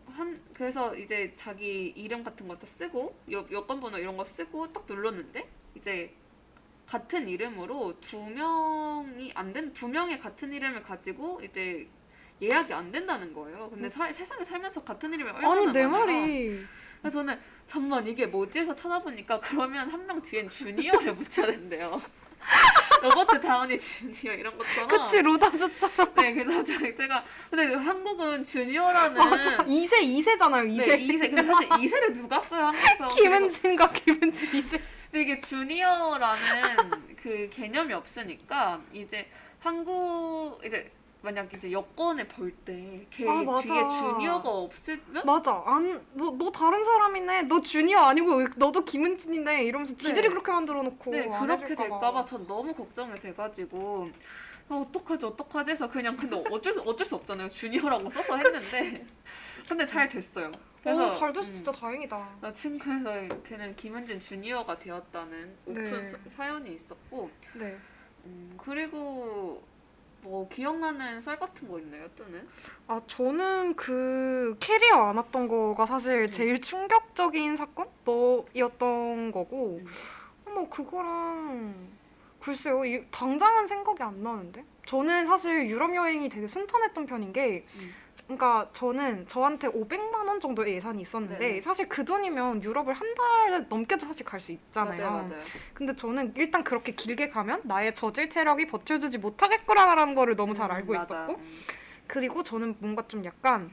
[0.08, 4.86] 한 그래서 이제 자기 이름 같은 것도 쓰고 여, 여권 번호 이런 거 쓰고 딱
[4.88, 6.14] 눌렀는데 이제
[6.86, 11.88] 같은 이름으로 두 명이 안 된 두 명의 같은 이름을 가지고 이제
[12.42, 13.70] 예약이 안 된다는 거예요.
[13.70, 16.20] 근데 사- 세상에 살면서 같은 이름이 얼마나 아니 내 많아요.
[16.20, 16.60] 말이
[17.04, 17.38] 그래서 저는
[17.68, 22.02] 잠만 이게 뭐지 해서 찾아보니까 그러면 한 명 뒤엔 주니어를 붙여야 된대요.
[23.02, 24.88] 로버트 다우니 주니어 이런 것처럼.
[24.88, 31.20] 그치 로다주처럼 네, 그래서 제- 제가 근데 한국은 주니어라는 맞아 2세 2세잖아요 2세 네, 2세.
[31.36, 33.08] 근데 사실 2세를 누가 써요, 한국에서.
[33.16, 34.70] 김은진과 김은진 2세
[35.12, 39.30] 근데 이게 주니어라는 그 개념이 없으니까 이제
[39.60, 40.92] 한국 이제
[41.24, 43.62] 만약 이제 여권을 볼 때걔 아.
[43.62, 45.26] 뒤에 주니어가 없으면?
[45.26, 45.64] 맞아.
[45.66, 47.44] 안너 너 다른 사람이네.
[47.44, 49.64] 너 주니어 아니고 너도 김은진이네.
[49.64, 50.28] 이러면서 지들이 네.
[50.30, 51.76] 그렇게 만들어 놓고 네, 안 그렇게.
[51.76, 54.12] 될까봐 전 너무 걱정이 돼가지고
[54.68, 57.48] 어, 어떡하지 어떡하지 해서 그냥 근데 어쩔 어쩔 수 없잖아요.
[57.48, 59.06] 주니어라고 써서 했는데.
[59.70, 60.52] 근데 잘 됐어요.
[60.84, 62.30] 그래서 오, 잘 돼서 음, 진짜 다행이다.
[62.42, 66.04] 나 친구에서 걔는 김은진 주니어가 되었다는 오픈 네.
[66.06, 67.78] 사- 사연이 있었고 네.
[68.26, 69.64] 음, 그리고
[70.24, 72.48] 뭐 기억나는 썰 같은 거 있나요 또는?
[72.88, 76.32] 아 저는 그 캐리어 안 왔던 거가 사실 음.
[76.32, 79.86] 제일 충격적인 사건이었던 거고 음.
[80.54, 81.74] 뭐 그거랑
[82.40, 87.94] 글쎄요 이- 당장은 생각이 안 나는데 저는 사실 유럽 여행이 되게 순탄했던 편인 게 음.
[88.26, 91.62] 그러니까 저는 저한테 500만 원 정도의 예산이 있었는데 네네.
[91.62, 94.98] 사실 그 돈이면 유럽을 한 달 넘게도 사실 갈 수 있잖아요.
[95.12, 95.40] 맞아요, 맞아요.
[95.74, 100.76] 근데 저는 일단 그렇게 길게 가면 나의 저질 체력이 버텨주지 못하겠구나라는 거를 너무 잘 음,
[100.76, 101.04] 알고 맞아.
[101.04, 101.58] 있었고 음.
[102.08, 103.70] 그리고 저는 뭔가 좀 약간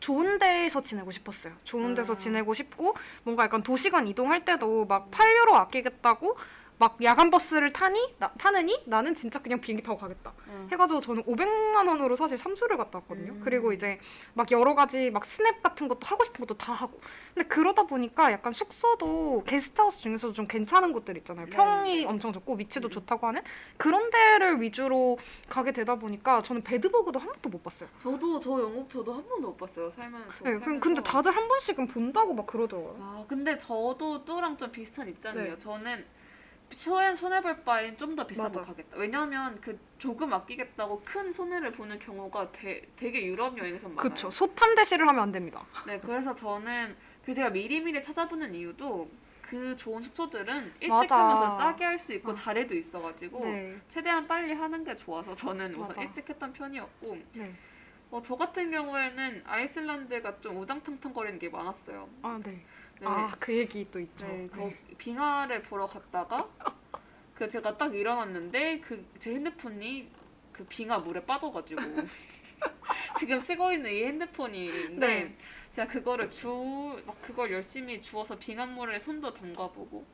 [0.00, 1.52] 좋은 데에서 지내고 싶었어요.
[1.64, 2.16] 좋은 데서 아.
[2.16, 6.36] 지내고 싶고 뭔가 약간 도시간 이동할 때도 막 8유로 아끼겠다고
[6.80, 10.32] 막 야간 버스를 타니 나, 타느니 나는 진짜 그냥 비행기 타고 가겠다.
[10.48, 10.66] 응.
[10.72, 13.34] 해가지고 저는 500만 원으로 사실 삼수를 갔다 왔거든요.
[13.34, 13.40] 음.
[13.44, 13.98] 그리고 이제
[14.32, 16.98] 막 여러 가지 막 스냅 같은 것도 하고 싶은 것도 다 하고.
[17.34, 21.44] 근데 그러다 보니까 약간 숙소도 게스트하우스 중에서도 좀 괜찮은 곳들 있잖아요.
[21.44, 21.50] 네.
[21.50, 22.90] 평이 엄청 좋고 위치도 음.
[22.90, 23.42] 좋다고 하는
[23.76, 25.18] 그런 데를 위주로
[25.50, 27.90] 가게 되다 보니까 저는 배드버그도 한 번도 못 봤어요.
[28.00, 29.90] 저도 저 영국 저도 한 번도 못 봤어요.
[29.90, 32.96] 살면 네, 근데 다들 한 번씩은 본다고 막 그러더라고요.
[33.00, 35.52] 아 근데 저도 뚜랑 좀 비슷한 입장이에요.
[35.52, 35.58] 네.
[35.58, 36.19] 저는
[36.70, 38.70] 손해 손해볼 바엔 좀 더 비싼 거 맞아.
[38.70, 38.96] 가겠다.
[38.96, 44.02] 왜냐면 그 조금 아끼겠다고 큰 손해를 보는 경우가 되, 되게 유럽 여행에서 많아요.
[44.08, 44.30] 그쵸.
[44.30, 45.64] 소탐 대시를 하면 안 됩니다.
[45.86, 49.10] 네, 그래서 저는 그 제가 미리미리 찾아보는 이유도
[49.42, 51.18] 그 좋은 숙소들은 일찍 맞아.
[51.18, 52.34] 하면서 싸게 할 수 있고 어.
[52.34, 53.80] 자리도 있어가지고 네.
[53.88, 56.02] 최대한 빨리 하는 게 좋아서 저는 우선 맞아.
[56.02, 57.52] 일찍 했던 편이었고 네.
[58.12, 62.08] 어, 저 같은 경우에는 아이슬란드가 좀 우당탕탕 거리는 게 많았어요.
[62.22, 62.64] 아, 네.
[63.00, 63.06] 네.
[63.06, 64.26] 아, 그 얘기 또 있죠.
[64.26, 64.76] 네, 그 네.
[64.98, 66.48] 빙하를 보러 갔다가
[67.34, 70.08] 그 제가 딱 일어났는데 그 제 핸드폰이
[70.52, 71.80] 그 빙하 물에 빠져가지고
[73.18, 75.36] 지금 쓰고 있는 이 핸드폰인데 네.
[75.74, 80.04] 제가 그거를 주막 그걸 열심히 주워서 빙하물에 손도 담가보고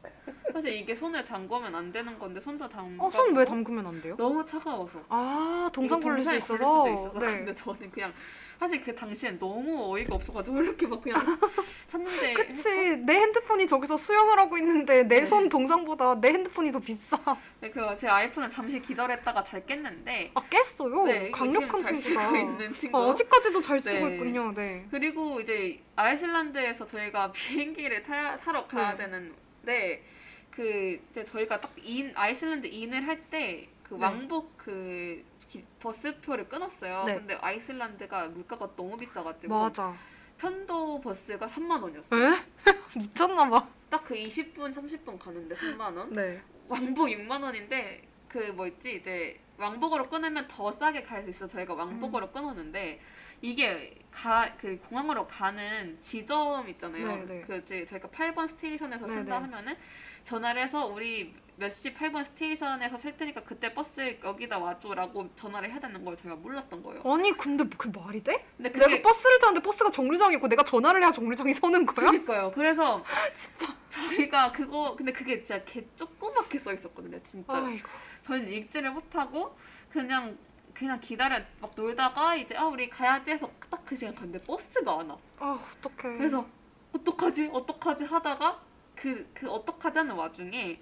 [0.52, 3.04] 사실 이게 손에 담그면 안 되는 건데 손도 담가.
[3.06, 4.14] 어, 손 왜 담그면 안 돼요?
[4.16, 5.04] 너무 차가워서.
[5.08, 6.56] 아, 동상 걸릴 수 있어서.
[6.66, 7.18] 수도 있어서.
[7.18, 7.38] 네.
[7.38, 8.12] 근데 저는 그냥
[8.58, 11.18] 사실 그 당시엔 너무 어이가 없어가지고 이렇게 막 그냥
[11.88, 12.96] 샀는데 그치.
[12.98, 15.26] 내 핸드폰이 저기서 수영을 하고 있는데 내 네.
[15.26, 17.18] 손 동상보다 내 핸드폰이 더 비싸.
[17.60, 21.02] 네, 그제 아이폰은 잠시 기절했다가 잘 깼는데 아, 깼어요.
[21.04, 22.36] 네, 강력한 잘 친구다.
[22.38, 22.98] 있는 친구.
[22.98, 24.14] 어, 아직까지도 잘 쓰고 네.
[24.14, 24.52] 있군요.
[24.54, 24.86] 네.
[24.90, 29.04] 그리고 이제 아이슬란드에서 저희가 비행기를 타, 타러 가야 네.
[29.04, 30.02] 되는데
[30.50, 33.96] 그 이제 저희가 딱 인 아이슬란드 인을 할 때그 네.
[34.00, 35.22] 왕복 그
[35.56, 37.04] 기- 버스표를 끊었어요.
[37.04, 37.14] 네.
[37.14, 39.94] 근데 아이슬란드가 물가가 너무 비싸가지고 맞아.
[40.38, 42.22] 편도 버스가 3만 원이었어요.
[42.34, 42.36] 에?
[42.98, 43.66] 미쳤나 봐.
[43.88, 46.12] 딱 그 20분 30분 가는데 3만 원.
[46.12, 46.40] 네.
[46.68, 51.78] 왕복 6만 원인데 그뭐 있지 이제 왕복으로 끊으면 더 싸게 갈 수 있어 저희가 음.
[51.78, 53.00] 왕복으로 끊었는데
[53.40, 57.06] 이게 가 그 공항으로 가는 지점 있잖아요.
[57.06, 57.40] 네, 네.
[57.46, 59.42] 그 이제 저희가 8번 station에서 네, 선다 네.
[59.44, 59.76] 하면은
[60.24, 65.78] 전화를 해서 우리 몇 시 8번 station에서 설 테니까 그때 버스 여기다 와줘라고 전화를 해야
[65.78, 67.02] 되는 걸 제가 몰랐던 거예요.
[67.04, 68.44] 아니, 근데 그 말이 돼?
[68.56, 72.10] 근데 내가 그게 버스를 타는데 버스가 정류장이 있고 내가 전화를 해야 정류장이 서는 거야?
[72.10, 72.52] 그니까요.
[72.54, 73.02] 그래서
[73.34, 77.18] 진짜 저희가 그거 근데 그게 진짜 개 조그맣게 써 있었거든요.
[77.22, 77.56] 진짜.
[77.56, 77.88] 아이고.
[78.24, 79.56] 저희는 읽지를 못하고
[79.90, 80.36] 그냥
[80.74, 85.08] 그냥 기다려 막 놀다가 이제 아 우리 가야지 해서 딱 그 시간 갔는데 버스가 안
[85.08, 85.16] 와.
[85.38, 86.16] 아, 어떡해.
[86.18, 86.46] 그래서
[86.92, 88.60] 어떡하지 어떡하지 하다가
[88.94, 90.78] 그 그 어떡하지 하는 와중에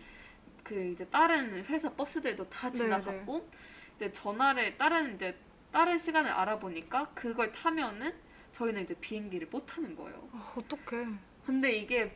[0.64, 3.48] 그 이제 다른 회사 버스들도 다 네, 지나갔고
[3.96, 5.36] 이제 전화를 다른 이제
[5.70, 8.12] 다른 시간을 알아보니까 그걸 타면은
[8.52, 10.28] 저희는 이제 비행기를 못 타는 거예요.
[10.32, 11.06] 아, 어떡해.
[11.44, 12.12] 근데 이게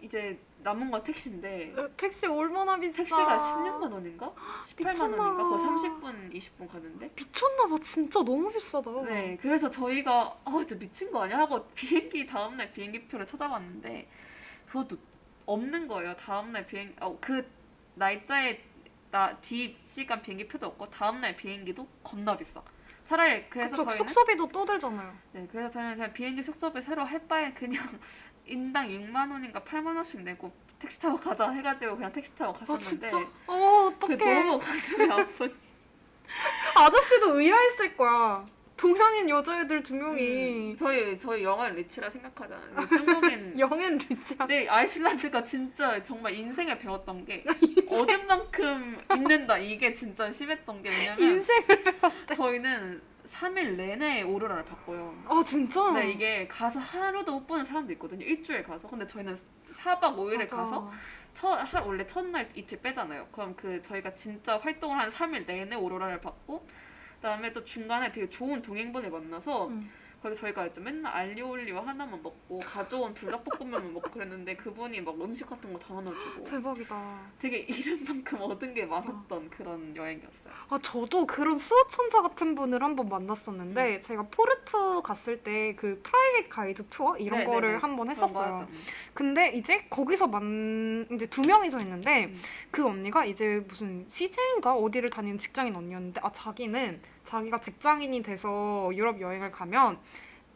[0.00, 2.92] 이제 남은 건 택시인데 야, 택시 얼마나 비싸.
[2.94, 4.32] 택시가 16만 원인가?
[4.64, 5.42] 18만 미쳤나 원인가?
[5.44, 5.76] 그거 봐.
[5.76, 7.10] 30분, 20분 가는데?
[7.16, 7.76] 미쳤나 봐.
[7.82, 8.90] 진짜 너무 비싸다.
[9.02, 11.38] 네, 그래서 저희가 아, 진짜 미친 거 아니야?
[11.38, 14.08] 하고 비행기 다음날 비행기표를 찾아봤는데
[14.66, 14.96] 그것도
[15.46, 16.16] 없는 거예요.
[16.16, 17.44] 다음날 비행, 어, 그
[17.94, 18.60] 날짜에
[19.10, 22.62] 나 뒤 시간 비행기 표도 없고 다음날 비행기도 겁나 비싸.
[23.04, 25.14] 차라리 그래서 그쵸, 저희는 숙소비도 또 들잖아요.
[25.32, 27.82] 네, 그래서 저희는 그냥 비행기 숙소비 새로 할 바에 그냥
[28.46, 33.08] 인당 6만 원인가 8만 원씩 내고 택시 타고 가자 해가지고 그냥 택시 타고 아, 갔었는데
[33.10, 33.16] 진짜?
[33.18, 34.16] 어, 그 어떡해.
[34.16, 35.50] 너무 가슴이 아픈
[36.74, 38.46] 아저씨도 의아했을 거야.
[38.82, 40.70] 동양인 여자애들 두 명이.
[40.72, 42.88] 음, 저희 저희 영어는 리치라 생각하잖아요.
[42.88, 44.38] 중국인 영앤 리치야.
[44.38, 47.44] 근데 아이슬란드가 진짜 정말 인생을 배웠던 게
[47.88, 51.62] 얻은 만큼 있는다 이게 진짜 심했던 게 왜냐면 인생.
[52.34, 55.14] 저희는 3일 내내 오로라를 봤고요.
[55.28, 55.80] 아, 진짜?
[55.84, 58.24] 근데 이게 가서 하루도 못 보는 사람도 있거든요.
[58.26, 58.88] 일주일 가서.
[58.88, 59.32] 근데 저희는
[59.74, 60.56] 4박 5일을 맞아.
[60.56, 60.92] 가서
[61.32, 63.28] 첫, 하, 원래 첫날 이틀 빼잖아요.
[63.30, 66.66] 그럼 그 저희가 진짜 활동을 한 3일 내내 오로라를 봤고
[67.22, 69.88] 그다음에 또 중간에 되게 좋은 동행분을 만나서 음.
[70.22, 75.72] 거기 저희가 이제 맨날 알리올리오 하나만 먹고 가져온 불닭볶음면만 먹고 그랬는데 그분이 막 음식 같은
[75.72, 77.20] 거 다 나눠주고 대박이다.
[77.40, 80.52] 되게 잃은 만큼 얻은 게 많았던 그런 여행이었어요.
[80.68, 86.48] 아, 저도 그런 수호 천사 같은 분을 한번 만났었는데, 제가 포르투 갔을 때 그 private
[86.48, 87.78] 가이드 투어 이런 네, 네, 거를 네.
[87.78, 88.52] 한번 그런 거 했었어요.
[88.54, 88.68] 하죠.
[89.14, 92.34] 근데 이제 거기서 만 이제 두 명이서 했는데 음.
[92.70, 99.20] 그 언니가 이제 무슨 CJ인가 어디를 다니는 직장인 언니였는데 아 자기는 자기가 직장인이 돼서 유럽
[99.20, 99.98] 여행을 가면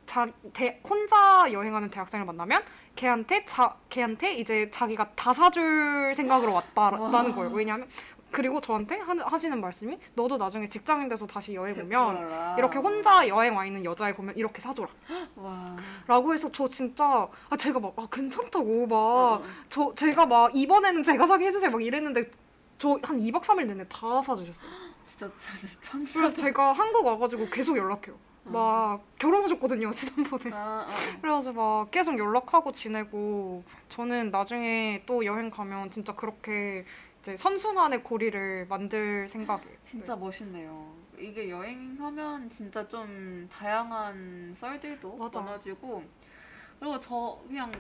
[0.06, 2.62] 자 대, 혼자 여행하는 대학생을 만나면
[2.94, 7.34] 걔한테 자 걔한테 이제 자기가 다 사줄 생각으로 왔다라는 와.
[7.34, 7.50] 거예요.
[7.52, 7.88] 왜냐하면
[8.30, 12.56] 그리고 저한테 하, 하시는 말씀이 너도 나중에 직장인 돼서 다시 여행 오면.
[12.58, 14.88] 이렇게 혼자 여행 와 있는 여자애 보면 이렇게 사줘라.
[15.36, 15.76] 와.
[16.06, 19.42] 라고 해서 저 진짜 아 제가 막 아 괜찮다고 막 어.
[19.68, 22.30] 저 제가 막 이번에는 제가 사게 해주세요 막 이랬는데
[22.78, 24.70] 저 한 2박 3일 내내 다 사주셨어요.
[25.06, 25.30] 진짜
[25.82, 26.20] 천사.
[26.20, 28.18] 그래서 제가 한국 와가지고 계속 연락해요.
[28.46, 28.50] 어.
[28.50, 30.50] 막 결혼하셨거든요 지난번에.
[30.52, 30.90] 아, 아, 아.
[31.22, 36.84] 그래가지고 막 계속 연락하고 지내고 저는 나중에 또 여행 가면 진짜 그렇게
[37.22, 39.76] 이제 선순환의 고리를 만들 생각이에요.
[39.82, 40.94] 진짜 멋있네요.
[41.18, 45.40] 이게 여행하면 진짜 좀 다양한 썰들도 맞아.
[45.40, 46.04] 많아지고
[46.78, 47.72] 그리고 저 그냥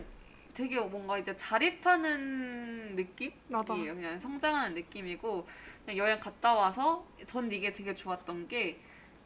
[0.54, 3.34] 되게 뭔가 이제 자립하는 느낌이에요.
[3.50, 3.74] 맞아.
[3.74, 5.46] 그냥 성장하는 느낌이고
[5.94, 8.80] 여행 갔다 와서 전 이게 되게 좋았던 게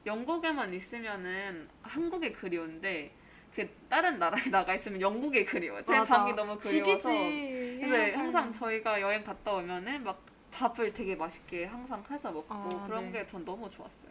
[0.07, 3.13] 영국에만 있으면은 한국이 그리운데
[3.55, 5.83] 그 다른 나라에 나가 있으면 영국이 그리워.
[5.85, 6.19] 제 맞아.
[6.19, 7.79] 방이 너무 그리워서 집이지.
[7.87, 8.53] 그래서 항상.
[8.53, 13.21] 저희가 여행 갔다 오면은 막 밥을 되게 맛있게 항상 해서 먹고 아, 그런 네.
[13.21, 14.11] 게전 너무 좋았어요.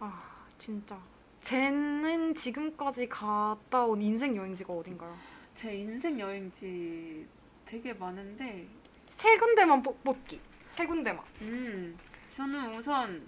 [0.00, 0.98] 아 진짜.
[1.40, 5.16] 쟤는 지금까지 갔다 온 인생 여행지가 어딘가요?
[5.54, 7.26] 제 인생 여행지
[7.66, 8.66] 되게 많은데
[9.06, 10.40] 세 군데만 뽑, 뽑기.
[10.72, 11.22] 세 군데만.
[11.42, 11.98] 음
[12.28, 13.26] 저는 우선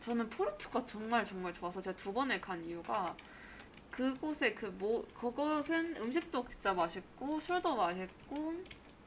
[0.00, 3.14] 저는 포르투가 정말 정말 좋아서 제가 두 번이나 간 이유가
[3.90, 8.54] 그곳에 그뭐 그곳은 음식도 진짜 맛있고 술도 맛있고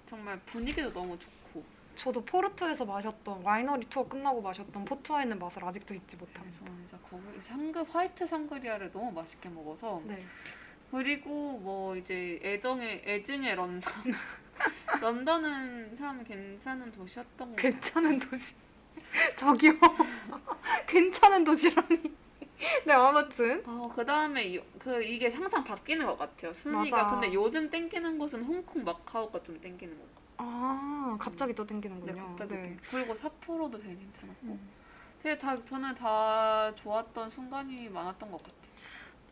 [0.06, 1.64] 정말 분위기도 너무 좋고
[1.96, 6.60] 저도 포르투에서 마셨던 와이너리 투어 끝나고 마셨던 포트와인의 맛을 아직도 잊지 못합니다.
[6.66, 10.24] 저는 진짜 거기 샹그 화이트 샹그리아를 너무 맛있게 먹어서 네.
[10.92, 13.82] 그리고 뭐 이제 애정의 애증의 런던
[15.14, 17.72] 런던은 참 괜찮은 도시였던 것 같아요.
[17.74, 18.56] 괜찮은 도시.
[19.36, 19.74] 저기요.
[20.88, 22.14] 괜찮은 도시라니.
[22.88, 26.54] 네 아무튼 어, 그 다음에 그 이게 항상 바뀌는 것 같아요.
[26.54, 27.10] 순위가 맞아.
[27.10, 30.24] 근데 요즘 땡기는 곳은 홍콩 마카오가 좀 땡기는 것 같아요.
[30.38, 32.14] 아 갑자기 또 땡기는군요.
[32.14, 32.64] 네, 갑자기 네.
[32.64, 34.48] 땡- 그리고 삿포로도 되게 괜찮았고.
[34.48, 34.70] 음.
[35.22, 38.73] 되게 다 저는 다 좋았던 순간이 많았던 것 같아요.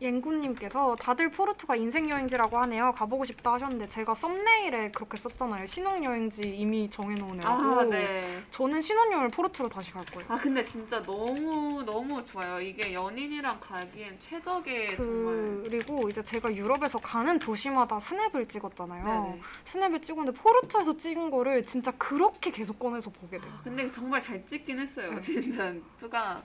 [0.02, 2.92] 앵구님께서 다들 포르투가 인생 여행지라고 하네요.
[2.92, 5.66] 가보고 싶다 하셨는데 제가 썸네일에 그렇게 썼잖아요.
[5.66, 7.46] 신혼 여행지 이미 정해놓으네요.
[7.46, 8.42] 아 네.
[8.50, 10.26] 저는 신혼여행을 포르투로 다시 갈 거예요.
[10.30, 12.60] 아 근데 진짜 너무 너무 좋아요.
[12.60, 15.62] 이게 연인이랑 가기엔 최적의 정말.
[15.62, 19.04] 그리고 이제 제가 유럽에서 가는 도시마다 스냅을 찍었잖아요.
[19.04, 19.40] 네네.
[19.64, 23.52] 스냅을 찍었는데 포르투에서 찍은 거를 진짜 그렇게 계속 꺼내서 보게 돼요.
[23.62, 25.12] 근데 정말 잘 찍긴 했어요.
[25.14, 25.20] 네.
[25.20, 26.42] 진짜 뚜가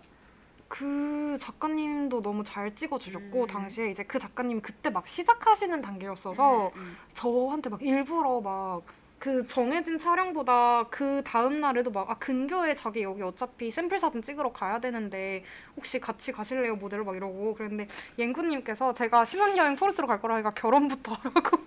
[0.68, 3.47] 그 작가님도 너무 잘 찍어주셨고 음.
[3.47, 6.97] 당시에 이제 그 작가님이 그때 막 시작하시는 단계였어서 음, 음.
[7.13, 8.84] 저한테 막 일부러 막
[9.20, 14.53] 그 정해진 촬영보다 그 다음 날에도 막 아 근교에 자기 여기 어차피 샘플 사진 찍으러
[14.53, 15.43] 가야 되는데
[15.76, 17.88] 혹시 같이 가실래요 모델로 막 이러고 그랬는데
[18.18, 21.57] 옌구님께서 제가 신혼여행 포르투로 갈 거라 니까 결혼부터 하라고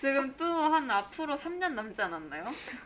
[0.00, 2.44] 지금 또 한 앞으로 3년 남지 않았나요?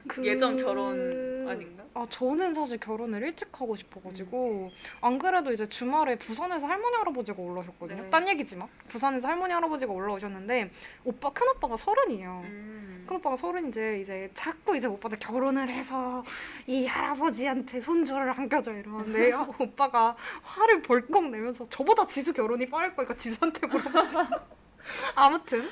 [0.09, 1.85] 그- 예정 결혼 아닌가?
[1.95, 8.03] 아 저는 사실 결혼을 일찍 하고 싶어가지고 안 그래도 이제 주말에 부산에서 할머니 할아버지가 올라오셨거든요.
[8.05, 8.11] 네.
[8.11, 10.71] 딴 얘기지만 부산에서 할머니 할아버지가 올라오셨는데
[11.05, 12.41] 오빠 큰 오빠가 서른이에요.
[12.45, 13.05] 음.
[13.07, 16.23] 큰 오빠가 서른 이제 이제 자꾸 이제 오빠한테 결혼을 해서
[16.67, 23.67] 이 할아버지한테 손주를 안겨줘 이러는데 오빠가 화를 벌컥 내면서 저보다 지수 결혼이 빠를 거니까 지수한테
[23.69, 24.29] 물어보자.
[25.15, 25.69] 아무튼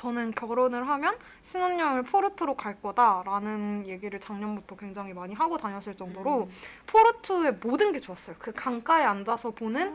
[0.00, 6.50] 저는 결혼을 하면 신혼여행을 포르투로 갈 거다라는 얘기를 작년부터 굉장히 많이 하고 다녔을 정도로 음.
[6.86, 8.36] 포르투의 모든 게 좋았어요.
[8.38, 9.94] 그 강가에 앉아서 보는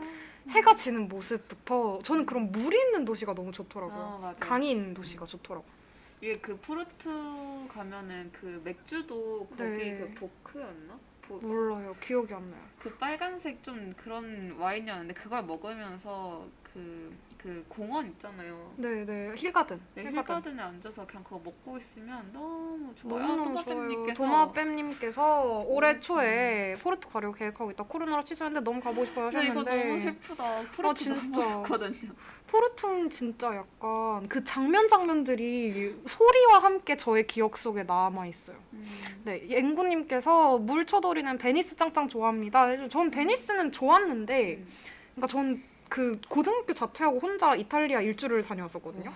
[0.50, 4.20] 해가 지는 모습부터 저는 그런 물이 있는 도시가 너무 좋더라고요.
[4.22, 4.34] 아.
[4.38, 5.72] 강이 있는 도시가 좋더라고요.
[6.20, 9.98] 이게 그 포르투 가면은 그 맥주도 거기 네.
[9.98, 10.96] 그 보크였나?
[11.22, 11.96] 보, 몰라요.
[12.00, 12.62] 기억이 안 나요.
[12.78, 17.12] 그 빨간색 좀 그런 와인이었는데 그걸 먹으면서 그,
[17.46, 18.74] 그 공원 있잖아요.
[18.76, 19.80] 네네 힐가든.
[19.94, 20.18] 네, 힐가든.
[20.18, 23.20] 힐가든 에 앉아서 그냥 그거 먹고 있으면 너무 좋아요.
[23.24, 23.64] 너무너무 좋아요.
[23.64, 26.00] 도마뱀님께서 도마뱀님께서 올해 음.
[26.00, 27.84] 초에 포르투 가려고 계획하고 있다.
[27.84, 30.62] 코로나로 취소했는데 너무 가보고 싶어요 근데 이거 하셨는데 너무 슬프다.
[30.74, 31.20] 포르투 진짜.
[31.20, 32.12] 너무 좋거든요.
[32.48, 38.56] 포르투는 진짜 약간 그 장면 장면들이 소리와 함께 저의 기억 속에 남아 있어요.
[38.72, 38.84] 음.
[39.24, 42.88] 네, 앵구님께서 물 처돌이는 베니스 짱짱 좋아합니다.
[42.88, 44.68] 전 베니스는 좋았는데, 음.
[45.14, 49.12] 그러니까 전 그 고등학교 자퇴하고 혼자 이탈리아 일주를 다녀왔었거든요.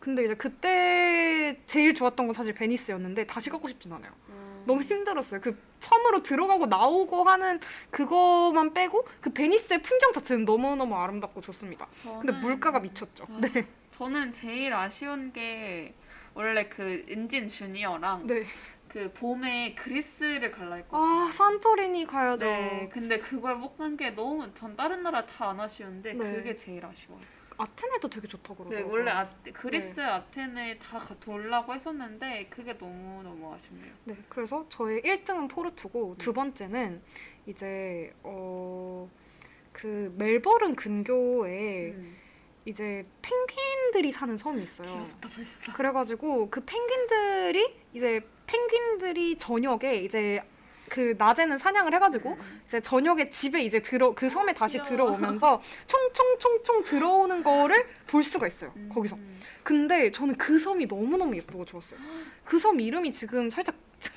[0.00, 4.12] 근데 이제 그때 제일 좋았던 건 사실 베니스였는데 다시 가고 싶진 않아요.
[4.28, 4.62] 음.
[4.66, 5.40] 너무 힘들었어요.
[5.40, 7.60] 그 섬으로 들어가고 나오고 하는
[7.90, 11.86] 그거만 빼고 그 베니스의 풍경 자체는 너무너무 아름답고 좋습니다.
[12.20, 13.26] 근데 저는- 물가가 미쳤죠.
[13.30, 13.66] 아, 네.
[13.92, 15.94] 저는 제일 아쉬운 게
[16.34, 18.44] 원래 그 은진 주니어랑 네.
[18.94, 21.00] 그 봄에 그리스를 갈라 했거든요.
[21.26, 22.44] 아, 산토리니 가야죠.
[22.46, 26.32] 네, 근데 그걸 못 간 게 너무 전 다른 나라 다 안 아쉬운데 네.
[26.32, 27.20] 그게 제일 아쉬워요.
[27.58, 28.92] 아테네도 되게 좋다고 네, 그러더라고요.
[28.92, 30.02] 원래 아, 그리스 네.
[30.04, 33.92] 아테네 다 가- 돌라고 했었는데 그게 너무 너무 아쉽네요.
[34.04, 37.02] 네, 그래서 저의 1등은 포르투고 두 번째는
[37.46, 39.10] 이제 어.
[39.72, 42.16] 그 멜버른 근교에 음.
[42.64, 44.86] 이제 펭귄들이 사는 섬이 있어요.
[44.88, 45.72] 귀엽다 벌써.
[45.72, 50.42] 그래가지고 그 펭귄들이 이제 펭귄들이 저녁에 이제
[50.90, 52.36] 그 낮에는 사냥을 해가지고
[52.66, 54.82] 이제 저녁에 집에 이제 들어 그 섬에 다시.
[54.82, 58.90] 들어오면서 총총총총 들어오는 거를 볼 수가 있어요 음.
[58.94, 59.16] 거기서.
[59.62, 61.98] 근데 저는 그 섬이 너무 너무 예쁘고 좋았어요.
[62.44, 63.74] 그 섬 이름이 지금 살짝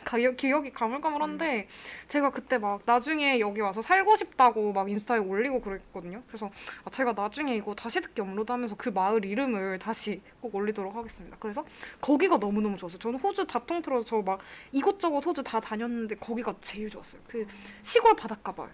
[0.08, 1.68] 기억, 기억이 가물가물한데
[2.08, 6.22] 제가 그때 막 나중에 여기 와서 살고 싶다고 막 인스타에 올리고 그랬거든요.
[6.28, 6.50] 그래서
[6.86, 11.38] 아, 제가 나중에 이거 다시 듣기 업로드하면서 그 마을 이름을 다시 꼭 올리도록 하겠습니다.
[11.40, 11.66] 그래서
[12.02, 13.00] 거기가 너무 너무 좋았어요.
[13.00, 14.40] 저는 호주 다 통틀어서 저 막
[14.74, 17.22] 이곳저곳 호주 다 다녔는데 거기가 제일 좋았어요.
[17.28, 17.46] 그
[17.82, 18.70] 시골 바닷가 마을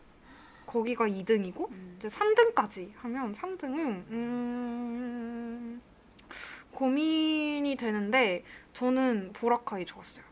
[0.66, 1.96] 거기가 2등이고 음.
[2.00, 3.78] 이제 3등까지 하면 3등은
[4.10, 5.82] 음,
[6.72, 10.26] 고민이 되는데 저는 보라카이 좋았어요.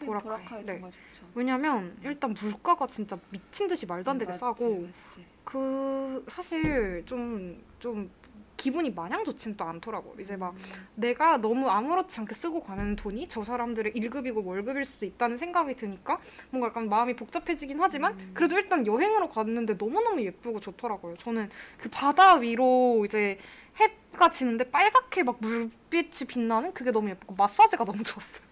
[0.00, 0.22] 아, 보라카이.
[0.28, 0.72] 보라카이 네.
[0.74, 1.26] 정말 좋죠.
[1.34, 5.26] 왜냐면 일단 물가가 진짜 미친 듯이 말도 안 되게 맞지, 싸고 맞지.
[5.44, 8.10] 그 사실 좀좀
[8.58, 10.14] 기분이 마냥 좋진 또 않더라고.
[10.20, 10.58] 이제 막 음.
[10.96, 16.20] 내가 너무 아무렇지 않게 쓰고 가는 돈이 저 사람들의 1급이고 월급일 수도 있다는 생각이 드니까
[16.50, 18.30] 뭔가 약간 마음이 복잡해지긴 하지만 음.
[18.34, 21.16] 그래도 일단 여행으로 갔는데 너무너무 예쁘고 좋더라고요.
[21.18, 23.38] 저는 그 바다 위로 이제
[23.76, 28.47] 해가 지는데 빨갛게 막 물빛이 빛나는 그게 너무 예쁘고 마사지가 너무 좋았어요.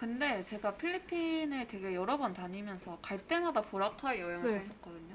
[0.00, 4.56] 근데 제가 필리핀을 되게 여러 번 다니면서 갈 때마다 보라카이 여행을 네.
[4.56, 5.14] 갔었거든요.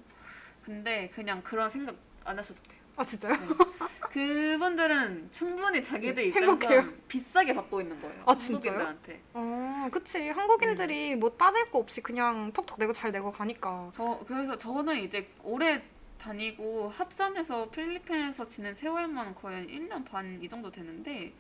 [0.64, 2.78] 근데 그냥 그런 생각 안 하셔도 돼요.
[2.96, 3.34] 아 진짜요?
[4.00, 6.82] 그분들은 충분히 자기들 행복해요.
[6.82, 8.24] 입장에서 비싸게 받고 있는 거예요.
[8.28, 8.74] 아, 진짜요?
[8.74, 9.22] 한국인들한테.
[9.34, 10.30] 어, 그치.
[10.30, 13.90] 한국인들이 뭐 따질 거 없이 그냥 톡톡 내고 잘 내고 가니까.
[13.96, 15.82] 저 그래서 저는 이제 오래
[16.20, 21.34] 다니고 합산해서 필리핀에서 지낸 세월만 거의 한 1년 반 이 정도 되는데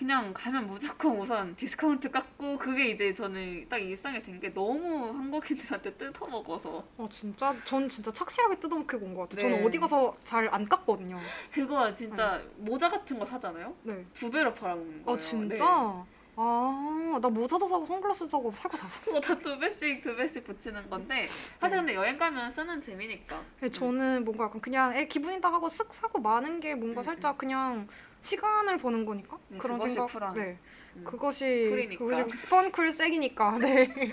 [0.00, 5.92] 그냥 가면 무조건 우선 디스카운트 깎고 그게 이제 저는 딱 일상이 된 게 너무 한국인들한테
[5.92, 9.46] 뜯어먹어서 어 진짜 전 진짜 착실하게 뜯어먹히고 온 것 같아요.
[9.46, 9.52] 네.
[9.56, 11.20] 저는 어디 가서 잘 안 깎거든요.
[11.52, 13.74] 그거 진짜 모자 같은 거 사잖아요?
[13.82, 14.02] 네.
[14.14, 15.16] 두 배로 팔아먹는 거예요.
[15.16, 15.64] 아 진짜?
[16.06, 16.20] 네.
[16.36, 19.00] 아, 나 모자도 사고 선글라스 사고 살 거 다 사.
[19.04, 21.26] 그거 다두 배씩 두 배씩 붙이는 건데
[21.60, 23.42] 사실 근데 여행 가면 쓰는 재미니까.
[23.58, 27.36] 근데 저는 뭔가 약간 그냥 애 기분이다 하고 쓱 사고 마는 게 뭔가 음, 살짝
[27.36, 27.86] 그냥
[28.20, 30.06] 시간을 보는 거니까 네, 그런 생각.
[30.06, 30.34] 쿨한.
[30.34, 30.58] 네.
[30.96, 31.04] 음.
[31.04, 32.04] 그것이 쿨이니까.
[32.04, 34.10] 그것이 펀쿨 색이니까 네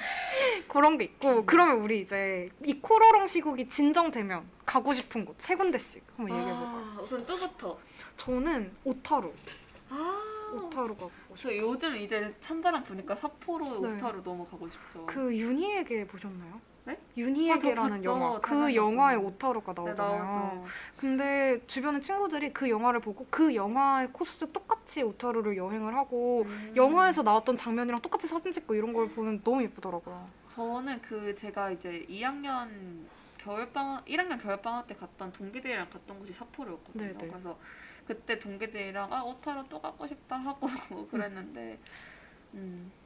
[0.68, 1.46] 그런 게 있고 음.
[1.46, 6.94] 그러면 우리 이제 이 코로롱 시국이 진정되면 가고 싶은 곳 세 군데씩 한번 얘기해 볼까요?
[6.98, 7.80] 아, 우선 뜨부터.
[8.16, 9.34] 저는 오타루
[9.90, 13.96] 아, 오타루 가고 저 요즘 이제 찬바람 부니까 삿포로 네.
[13.96, 15.06] 오타루 너무 가고 싶죠.
[15.08, 16.62] 그 윤희에게 보셨나요?
[16.88, 16.98] 네?
[17.18, 18.04] 윤희에게라는 아.
[18.06, 18.76] 영화 그 봤죠.
[19.18, 20.24] 오타루가 네, 나오잖아요.
[20.24, 20.66] 나오죠.
[20.96, 26.72] 근데 주변의 친구들이 그 영화를 보고 그 영화의 코스 똑같이 오타루를 여행을 하고 음.
[26.78, 30.26] 영화에서 나왔던 장면이랑 똑같이 사진 찍고 이런 걸 보면 너무 예쁘더라고요.
[30.56, 32.70] 저는 그 제가 이제 2학년
[33.38, 37.18] 겨울방학 1학년 겨울방학 때 갔던 동기들이랑 갔던 곳이 삿포로였거든요.
[37.18, 37.28] 네네.
[37.32, 37.58] 그래서
[38.08, 40.68] 그때 동기들이랑 아 오타루 또 가고 싶다 하고
[41.12, 42.17] 그랬는데 음.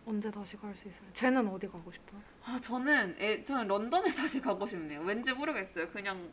[0.06, 1.08] 언제 다시 갈 수 있어요?
[1.14, 2.22] 쟤는 어디 가고 싶어요?
[2.46, 5.02] 아 저는 애, 저는 런던에 다시 가고 싶네요.
[5.02, 5.90] 왠지 모르겠어요.
[5.90, 6.30] 그냥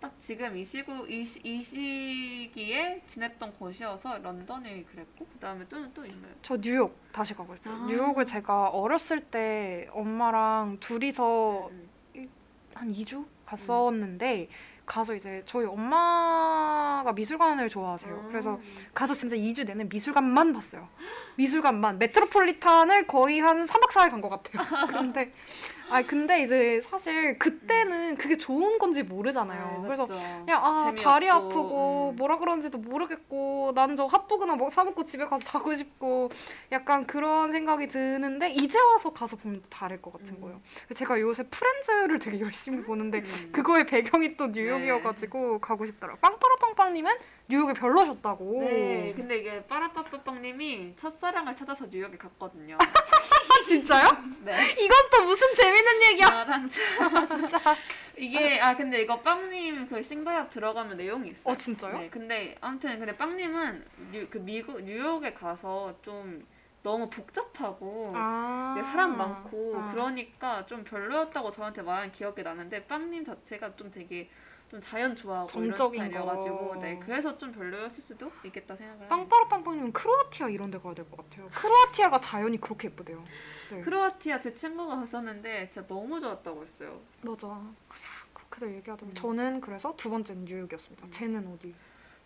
[0.00, 6.04] 딱 지금 이 시구 이, 시- 이 시기에 지냈던 곳이어서 런던이 그랬고 그다음에 또는 또
[6.06, 6.32] 있나요?
[6.42, 7.74] 저 뉴욕 다시 가고 싶어요.
[7.74, 7.86] 아.
[7.86, 11.88] 뉴욕을 제가 어렸을 때 엄마랑 둘이서 음.
[12.74, 14.48] 한 2주 갔었는데
[14.90, 18.24] 가서 이제 저희 엄마가 미술관을 좋아하세요.
[18.28, 18.58] 그래서
[18.92, 20.88] 가서 진짜 2주 내내 미술관만 봤어요.
[21.36, 21.98] 미술관만.
[22.00, 24.86] 메트로폴리탄을 거의 한 3박 4일 간 것 같아요.
[24.90, 25.32] 근데,
[25.90, 29.78] 아 근데 이제 사실 그때는 그게 좋은 건지 모르잖아요.
[29.82, 30.04] 네, 그래서.
[30.06, 32.16] 그냥 아 재미없고, 다리 아프고 음.
[32.16, 36.28] 뭐라 그런지도 모르겠고 난 저 핫도그나 뭐 사 먹고 집에 가서 자고 싶고
[36.70, 40.40] 약간 그런 생각이 드는데 이제 와서 가서 보면 또 다를 것 같은 음.
[40.42, 40.60] 거예요.
[40.94, 43.48] 제가 요새 프렌즈를 되게 열심히 보는데 음.
[43.52, 46.20] 그거의 배경이 또 뉴욕이어가지고 가고 싶더라고요.
[46.20, 47.12] 빵빠라빵빵님은
[47.50, 48.62] 뉴욕이 별로셨다고.
[48.62, 52.78] 네, 근데 이게 빠라빠빠빵님이 첫사랑을 찾아서 뉴욕에 갔거든요.
[52.78, 52.78] 아
[53.66, 54.08] 진짜요?
[54.44, 54.56] 네.
[54.78, 56.28] 이건 또 무슨 재밌는 얘기야?
[56.30, 57.76] 나랑 진짜.
[58.16, 61.52] 이게 아 근데 이거 빵님 그 싱가협 들어가면 내용이 있어요.
[61.52, 61.98] 어 진짜요?
[61.98, 66.46] 네, 근데 아무튼 근데 빵님은 뉴, 그 미국 뉴욕에 가서 좀
[66.84, 68.74] 너무 복잡하고 아.
[68.76, 69.90] 네, 사람 많고 아.
[69.92, 74.30] 그러니까 좀 별로였다고 저한테 말한 기억이 나는데 빵님 자체가 좀 되게
[74.70, 76.76] 좀 자연 좋아하고 정적인 이런 스타일이어가지고 거.
[76.76, 79.16] 네 그래서 좀 별로였을 수도 있겠다 생각을 합니다.
[79.16, 81.48] 빵빠라빵빵님은 크로아티아 이런 데 가야 될 것 같아요.
[81.52, 83.22] 크로아티아가 자연이 그렇게 예쁘대요.
[83.72, 83.80] 네.
[83.80, 87.00] 크로아티아 제 친구가 갔었는데 진짜 너무 좋았다고 했어요.
[87.22, 87.60] 맞아.
[88.32, 89.10] 그렇게들 얘기하더라고요.
[89.10, 89.14] 음.
[89.14, 91.04] 저는 그래서 두 번째는 뉴욕이었습니다.
[91.06, 91.10] 음.
[91.10, 91.74] 쟤는 어디?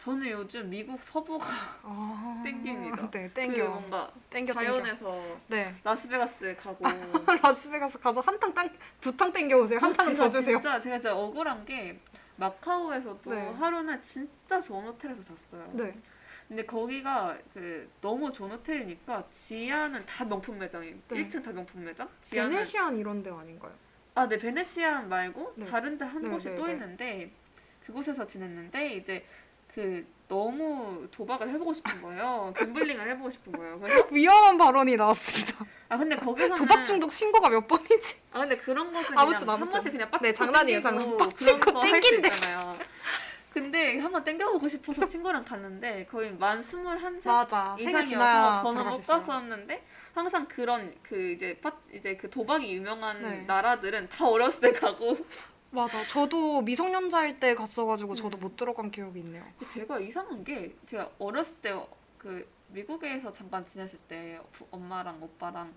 [0.03, 1.47] 저는 요즘 미국 서부가
[1.83, 2.43] 아.
[2.45, 3.11] 땡깁니다.
[3.11, 3.65] 네, 그 땡겨.
[3.67, 4.61] 뭔가 땡겨, 땡겨.
[4.83, 5.75] 자연에서 네.
[5.83, 6.85] 라스베가스 가고
[7.43, 8.69] 라스베가스 가서 한탕 땅,
[9.01, 9.79] 두탕 땡겨 오세요.
[9.79, 10.57] 한 탕은 제가 져주세요.
[10.61, 11.99] 진짜 제가 진짜 억울한 게
[12.37, 13.51] 마카오에서도 네.
[13.53, 15.71] 하루는 진짜 좋은 호텔에서 잤어요.
[15.75, 15.97] 네.
[16.49, 20.97] 근데 거기가 그 너무 좋은 호텔이니까 지하는 다 명품 매장이에요.
[21.09, 21.27] 네.
[21.27, 22.09] 1층 다 명품 매장.
[22.21, 23.73] 지하는 베네시안 이런 데 아닌가요?
[24.15, 25.67] 아, 네 베네치안 말고 네.
[25.67, 26.73] 다른 데한 네, 곳이 네, 또 네.
[26.73, 27.31] 있는데
[27.87, 29.25] 그곳에서 지냈는데 이제
[29.75, 32.53] 그 너무 도박을 해보고 싶은 거예요.
[32.57, 33.79] 갬블링을 해보고 싶은 거예요.
[33.79, 35.65] 그래서 위험한 발언이 나왔습니다.
[35.89, 38.17] 아 근데 거기서는 도박 중독 신고가 몇 번이지?
[38.33, 39.73] 아 근데 그런 거 그냥 아무튼, 한 아무튼.
[39.73, 41.17] 번씩 그냥 빡치고 네, 장난이에요, 장난.
[41.17, 41.71] 빡치고.
[41.85, 42.73] 있잖아요.
[43.53, 47.47] 근데 한번 땡겨보고 싶어서 친구랑 갔는데 거의 만 스물한 살
[47.79, 49.07] 이상이어서 저는 못.
[49.07, 53.45] 갔었는데 항상 그런 그 이제 파, 이제 그 도박이 유명한 네.
[53.47, 55.17] 나라들은 다 어렸을 때 가고
[55.75, 56.07] 맞아.
[56.07, 58.41] 저도 미성년자일 때 갔어가지고 저도 음.
[58.41, 59.45] 못 들어간 기억이 있네요.
[59.71, 61.75] 제가 이상한 게 제가 어렸을 때
[62.19, 65.75] 그 미국에서 잠깐 지냈을 때 부- 엄마랑 오빠랑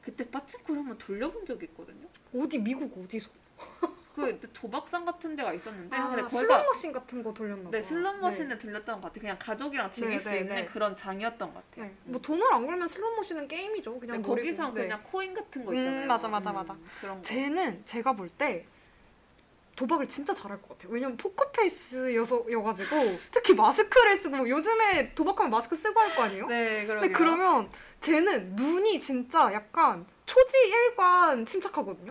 [0.00, 2.06] 그때 빠친코를 한번 돌려본 적이 있거든요.
[2.36, 3.28] 어디 미국 어디서?
[4.14, 7.70] 그 도박장 같은 데가 있었는데 아, 근데 슬롯머신 같은 거 돌렸나 봐.
[7.70, 9.20] 네 슬롯머신에 들렸던 것 같아.
[9.20, 10.64] 그냥 가족이랑 즐길 네, 수 네, 있는 네.
[10.66, 11.86] 그런 장이었던 것 같아요.
[11.86, 11.94] 네.
[12.04, 13.98] 뭐 돈을 안 걸면 슬롯머신은 게임이죠.
[13.98, 14.36] 그냥 놀이고.
[14.36, 14.82] 거기서 네.
[14.82, 16.06] 그냥 코인 같은 거 음, 있잖아요.
[16.06, 16.76] 맞아, 맞아, 맞아.
[17.00, 17.22] 그런 거.
[17.22, 18.64] 쟤는 제가 볼 때
[19.78, 20.92] 도박을 진짜 잘할 것 같아요.
[20.92, 26.46] 왜냐면 포커페이스여가지고 특히 마스크를 쓰고 요즘에 도박하면 마스크 쓰고 할 거 아니에요?
[26.48, 27.00] 네, 그러게요.
[27.00, 27.70] 근데 그러면
[28.00, 32.10] 쟤는 눈이 진짜 약간 초지일관 침착하거든요.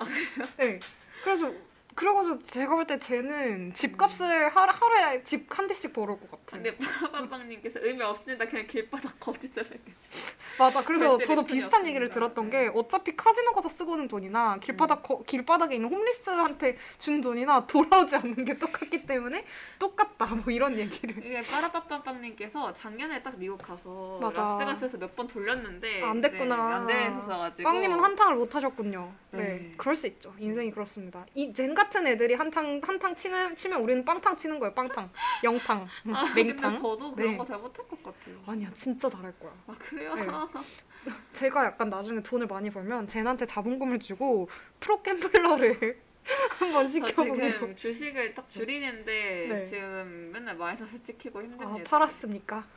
[0.57, 0.80] 네.
[1.24, 1.51] 그래서
[1.98, 6.62] 그래가지고 제가 볼 때 쟤는 집값을 하, 하루에 집 한 대씩 벌을 것 같아요.
[6.64, 8.45] 근데 빠빠빵님께서 의미 없습니다.
[8.45, 10.38] 그냥 길바닥 거짓을 해가지고.
[10.60, 10.84] 맞아.
[10.86, 11.89] 그래서 저도 비슷한 없습니다.
[11.89, 12.66] 얘기를 들었던 네.
[12.66, 18.45] 게 어차피 카지노 가서 쓰고는 돈이나 길바닥 거- 길바닥에 있는 홈리스한테 준 돈이나 돌아오지 않는
[18.45, 19.43] 게 똑같기 때문에
[19.80, 20.36] 똑같다.
[20.36, 21.18] 뭐 이런 얘기를.
[21.26, 24.41] 이게 빠라빠빵빵님께서 작년에 딱 미국 가서 맞아.
[24.43, 26.86] 라스베가스에서 몇 번 돌렸는데 아, 안 됐구나.
[26.86, 27.68] 네, 안 됐어가지고.
[27.68, 29.12] 빵님은 한탕을 못 하셨군요.
[29.32, 29.38] 네.
[29.39, 29.74] 네.
[29.78, 30.34] 그럴 수 있죠.
[30.38, 31.26] 인생이 그렇습니다.
[31.34, 34.73] 이 젠 같은 애들이 한탕 한탕 치는 치면 우리는 빵탕 치는 거예요.
[34.73, 35.09] 빵탕,
[35.43, 36.75] 영탕, 아, 근데 맹탕.
[36.75, 37.38] 저도 그런 네.
[37.38, 38.35] 거 잘 못할 것 같아요.
[38.45, 39.51] 아니야, 진짜 잘할 거야.
[39.67, 40.13] 아 그래요?
[40.15, 40.25] 네.
[41.33, 44.49] 제가 약간 나중에 돈을 많이 벌면 젠한테 자본금을 주고
[44.81, 46.01] 프로 갬블러를
[46.59, 47.51] 한번 저 시켜보기로.
[47.51, 49.63] 지금 주식을 딱 줄이는데 네.
[49.63, 51.89] 지금 맨날 마이너스 찍히고 아, 힘듭니다.
[51.89, 52.67] 팔았습니까?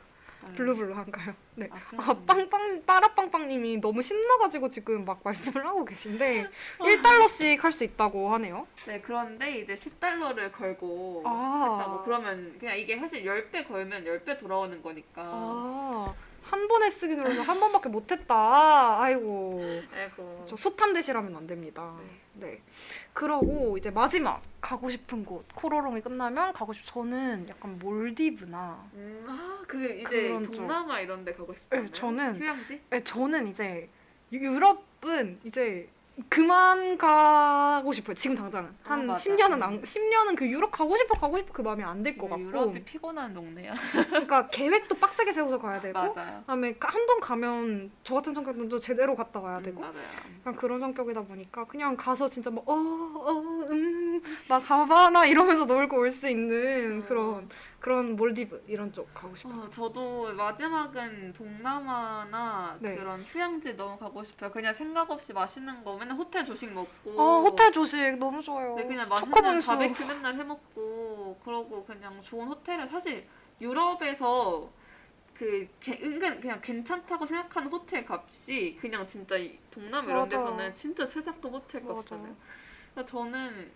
[0.43, 0.53] 아유.
[0.55, 1.33] 블루블루한가요?
[1.55, 1.69] 네.
[1.71, 6.47] 아, 아, 빵빵 빠라빵빵님이 너무 신나가지고 지금 막 말씀을 하고 계신데
[6.79, 8.67] 1달러씩 할 수 있다고 하네요.
[8.85, 11.77] 네 그런데 이제 10달러를 걸고 아.
[11.79, 16.13] 했다고 그러면 그냥 이게 사실 10배 걸면 10배 돌아오는 거니까 아,
[16.43, 18.99] 한 번에 쓰기 눌러서 한 번밖에 못했다.
[19.01, 19.61] 아이고.
[19.93, 21.95] 아이고 저 솥한 대시라면 안 됩니다.
[22.33, 22.61] 네.
[23.13, 26.85] 그러고 이제 마지막 가고 싶은 곳 코로롱이 끝나면 가고 싶.
[26.85, 28.89] 저는 약간 몰디브나.
[28.93, 30.29] 음, 아, 그 이제.
[30.53, 31.85] 동남아 이런 데 가고 않아요?
[31.85, 32.81] 네, 저는 휴양지?
[32.89, 33.89] 네, 저는 이제
[34.33, 35.87] 유- 유럽은 이제
[36.29, 38.13] 그만 가고 싶어요.
[38.15, 39.19] 지금 당장은 아, 한 맞아.
[39.29, 42.43] 10년은 안, 10년은 그 유럽 가고 싶어 가고 싶어 그 마음이 안들것 같고.
[42.43, 43.73] 유럽이 피곤한 동네야.
[44.09, 45.97] 그러니까 계획도 빡세게 세워서 가야 되고.
[45.97, 46.39] 맞아요.
[46.41, 49.81] 그다음에 한 번 가면 저 같은 성격은 또 제대로 갔다 와야 음, 되고.
[49.81, 49.93] 맞아요.
[50.41, 56.99] 약간 그런 성격이다 보니까 그냥 가서 진짜 뭐, 뭐어어음막 가바나 이러면서 놀고 올 수 있는
[56.99, 57.05] 음.
[57.07, 57.49] 그런
[57.81, 59.63] 그런 몰디브 이런 쪽 가고 싶어요.
[59.63, 62.95] 어, 저도 마지막은 동남아나 네.
[62.95, 64.51] 그런 휴양지 너무 가고 싶어요.
[64.51, 67.19] 그냥 생각 없이 맛있는 거 맨날 호텔 조식 먹고.
[67.19, 68.75] 아 호텔 조식 너무 좋아요.
[68.75, 69.59] 네, 그냥 맛있는.
[69.65, 73.27] 바베큐 맨날 해 먹고 그러고 그냥 좋은 호텔을 사실
[73.59, 74.69] 유럽에서
[75.33, 80.37] 그 게- 은근 그냥 괜찮다고 생각하는 호텔 값이 그냥 진짜 이 동남아 이런 맞아.
[80.37, 81.83] 데서는 진짜 최상급 호텔.
[81.83, 82.35] 값이잖아요.
[83.07, 83.71] 저는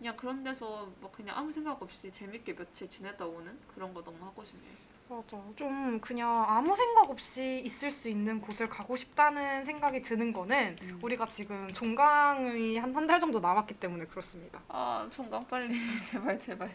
[0.00, 4.16] 그냥 그런 데서 뭐 그냥 아무 생각 없이 재밌게 며칠 지냈다 오는 그런 거 너무
[4.24, 4.72] 하고 싶네요.
[5.10, 5.36] 맞아.
[5.56, 10.98] 좀 그냥 아무 생각 없이 있을 수 있는 곳을 가고 싶다는 생각이 드는 거는 음.
[11.02, 14.62] 우리가 지금 종강이 한 한 달 정도 남았기 때문에 그렇습니다.
[14.68, 15.68] 아 총각 빨리
[16.10, 16.70] 제발 제발.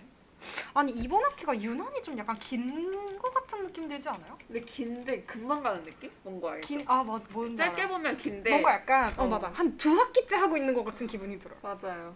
[0.75, 4.37] 아니 이번 학기가 유난히 좀 약간 긴거 같은 느낌 들지 않아요?
[4.45, 6.11] 근데 긴데 금방 가는 느낌?
[6.21, 6.67] 뭔가 알죠?
[6.67, 7.97] 긴아 맞아 뭔지 짧게 알아요.
[7.97, 9.27] 보면 긴데 뭔가 약간 어, 어.
[9.27, 11.57] 맞아 한 두 학기째 하고 있는 것 같은 기분이 들어요.
[11.63, 12.15] 맞아요.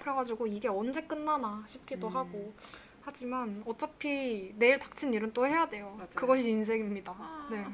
[0.00, 2.16] 그래가지고 이게 언제 끝나나 싶기도 음.
[2.16, 2.54] 하고
[3.02, 5.94] 하지만 어차피 내일 닥친 일은 또 해야 돼요.
[5.96, 6.08] 맞아요.
[6.14, 7.14] 그것이 인생입니다.
[7.16, 7.48] 아.
[7.50, 7.64] 네.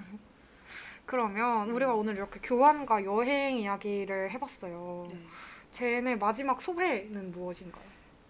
[1.04, 5.08] 그러면 우리가 오늘 이렇게 교환과 여행 이야기를 해봤어요.
[5.10, 5.22] 네.
[5.72, 7.84] 쟤네 마지막 소회는 무엇인가요?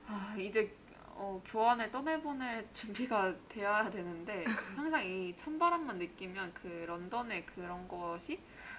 [0.08, 0.72] 아 이제
[1.18, 4.44] 어, 교환에 떠내보낼 준비가 되어야 되는데
[4.76, 8.38] 항상 이 찬바람만 느끼면 그 런던의 그런 것이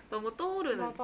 [0.10, 1.04] 너무 떠오르는 맞아.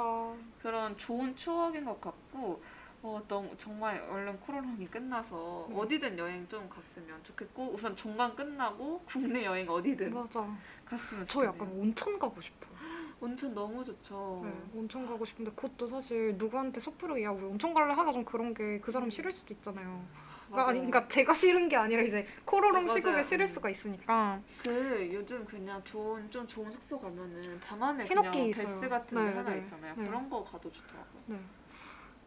[0.62, 2.62] 그런 좋은 추억인 것 같고
[3.06, 5.78] 어, 너무 정말 얼른 코로나가 끝나서 음.
[5.78, 10.48] 어디든 여행 좀 갔으면 좋겠고 우선 종강 끝나고 국내 여행 어디든 맞아.
[10.86, 11.54] 갔으면 저 좋겠네요.
[11.54, 12.72] 약간 온천 가고 싶어요.
[13.20, 14.42] 온천 너무 좋죠.
[14.46, 18.54] 네, 온천 가고 싶은데 그것도 사실 누구한테 섣부르게 야 우리 온천 갈래 하가 좀 그런
[18.54, 20.06] 게 그 사람 싫을 수도 있잖아요.
[20.50, 20.68] 맞아요.
[20.68, 22.96] 아니 그러니까 제가 싫은 게 아니라 이제 코로롱 맞아요.
[22.96, 23.48] 시국에 싫을 음.
[23.48, 28.66] 수가 있으니까 그 요즘 그냥 좋은 좀 좋은 숙소 가면은 안에 해놓기 그냥 있어요.
[28.68, 29.94] 베스 같은 데 네, 하나 네, 있잖아요.
[29.98, 30.06] 네.
[30.06, 31.40] 그런 거 가도 좋더라고요.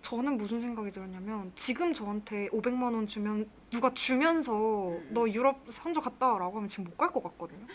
[0.07, 0.11] 네.
[0.11, 5.09] 저는 무슨 생각이 들었냐면 지금 저한테 500만 원 주면 누가 주면서 음.
[5.11, 7.66] 너 유럽 선조 갔다 와라고 하면 지금 못 갈 것 같거든요.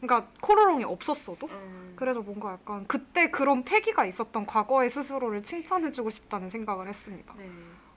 [0.00, 1.92] 그러니까 코로롱이 없었어도 음.
[1.96, 7.34] 그래서 뭔가 약간 그때 그런 패기가 있었던 과거의 스스로를 칭찬해주고 싶다는 생각을 했습니다.
[7.38, 7.48] 네.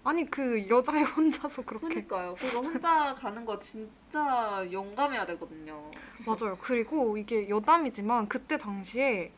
[0.03, 2.35] 아니 그 여자애 혼자서 그렇게 그러니까요.
[2.37, 5.89] 그거 혼자 가는 거 진짜 용감해야 되거든요.
[6.27, 6.57] 맞아요.
[6.61, 9.31] 그리고 이게 여담이지만 그때 당시에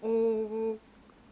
[0.00, 0.78] 어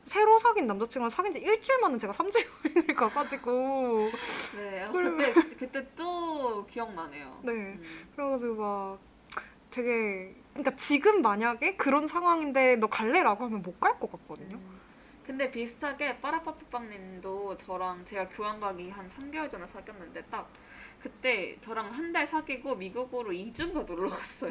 [0.04, 2.36] 새로 사귄 남자친구랑 사귄 지 일주일 만에 제가 3주
[2.66, 4.10] 여행을 가가지고
[4.56, 4.82] 네.
[4.84, 5.32] 아, 그래.
[5.32, 7.40] 그때 그때 또 기억나네요.
[7.42, 7.82] 네 음.
[8.14, 8.98] 그래가지고 막
[9.70, 14.56] 되게 그러니까 지금 만약에 그런 상황인데 너 갈래라고 하면 못 갈 것 같거든요.
[14.56, 14.80] 음.
[15.26, 20.48] 근데 비슷하게 빠라빠빠빵님도 저랑 제가 교환 가기 한 3개월 전에 사귀었는데 딱
[21.02, 24.50] 그때 저랑 한 달 사귀고 미국으로 2주인가 놀러 갔어요.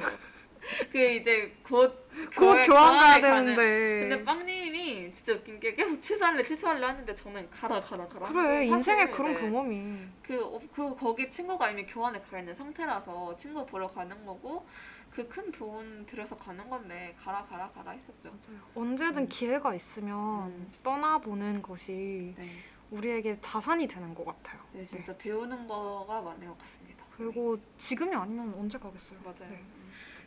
[0.92, 2.04] 그 이제 곧
[2.36, 7.80] 곧 교환 가야 되는데 근데 빵님이 진짜 웃긴 게 계속 취소할래 취소할래 하는데 저는 가라
[7.80, 8.28] 가라 가라.
[8.28, 9.42] 그래 인생에 그런 네.
[9.42, 14.66] 경험이 그, 어, 그 거기 친구가 이미 교환에 가 있는 상태라서 친구 보러 가는 거고
[15.12, 18.34] 그 큰 돈 들여서 가는 건데 가라 가라 가라 했었죠.
[18.76, 19.30] 언제든 음.
[19.30, 20.72] 기회가 있으면 음.
[20.84, 22.50] 떠나보는 것이 네,
[22.90, 24.60] 우리에게 자산이 되는 것 같아요.
[24.74, 27.04] 네 진짜 배우는 거가 많은 것 같습니다.
[27.16, 29.20] 그리고 지금이 아니면 언제 가겠어요?
[29.24, 29.50] 맞아요.
[29.52, 29.62] 네.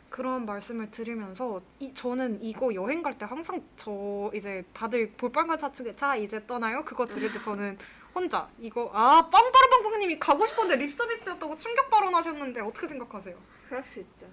[0.07, 0.09] 음.
[0.09, 5.95] 그런 말씀을 드리면서 이, 저는 이거 여행 갈 때 항상 저 이제 다들 볼빨간 차축에
[5.95, 7.77] 자 이제 떠나요 그거 들을 때 저는
[8.13, 13.35] 혼자 이거 아 빵빠라빵빵님이 가고 싶었는데 립 서비스였다고 충격 발언하셨는데 어떻게 생각하세요?
[13.67, 14.27] 그럴 수 있죠.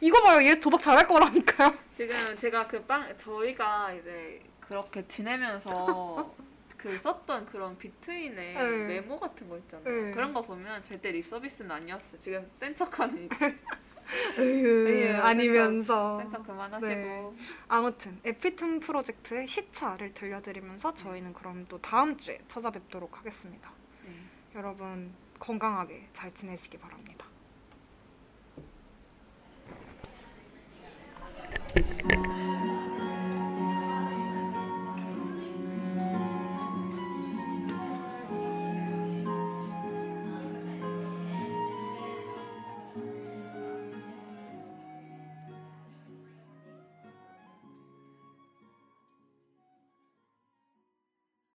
[0.00, 1.74] 이거 봐요 얘 도박 잘할 거라니까요.
[1.94, 6.34] 지금 제가 그 빵 저희가 이제 그렇게 지내면서
[6.76, 8.62] 그 썼던 그런 비트윈의 네.
[8.86, 10.02] 메모 같은 거 있잖아요.
[10.06, 10.10] 네.
[10.12, 12.18] 그런 거 보면 절대 립 서비스는 아니었어요.
[12.18, 13.36] 지금 센 척하는 거.
[14.38, 16.88] 으유, 아니면서 센척 그만하시고.
[16.94, 17.32] 네.
[17.68, 23.70] 아무튼 에피튼 프로젝트의 시차를 들려드리면서 저희는 그럼 또 다음 주에 찾아뵙도록 하겠습니다.
[24.04, 24.12] 네.
[24.54, 27.26] 여러분 건강하게 잘 지내시기 바랍니다.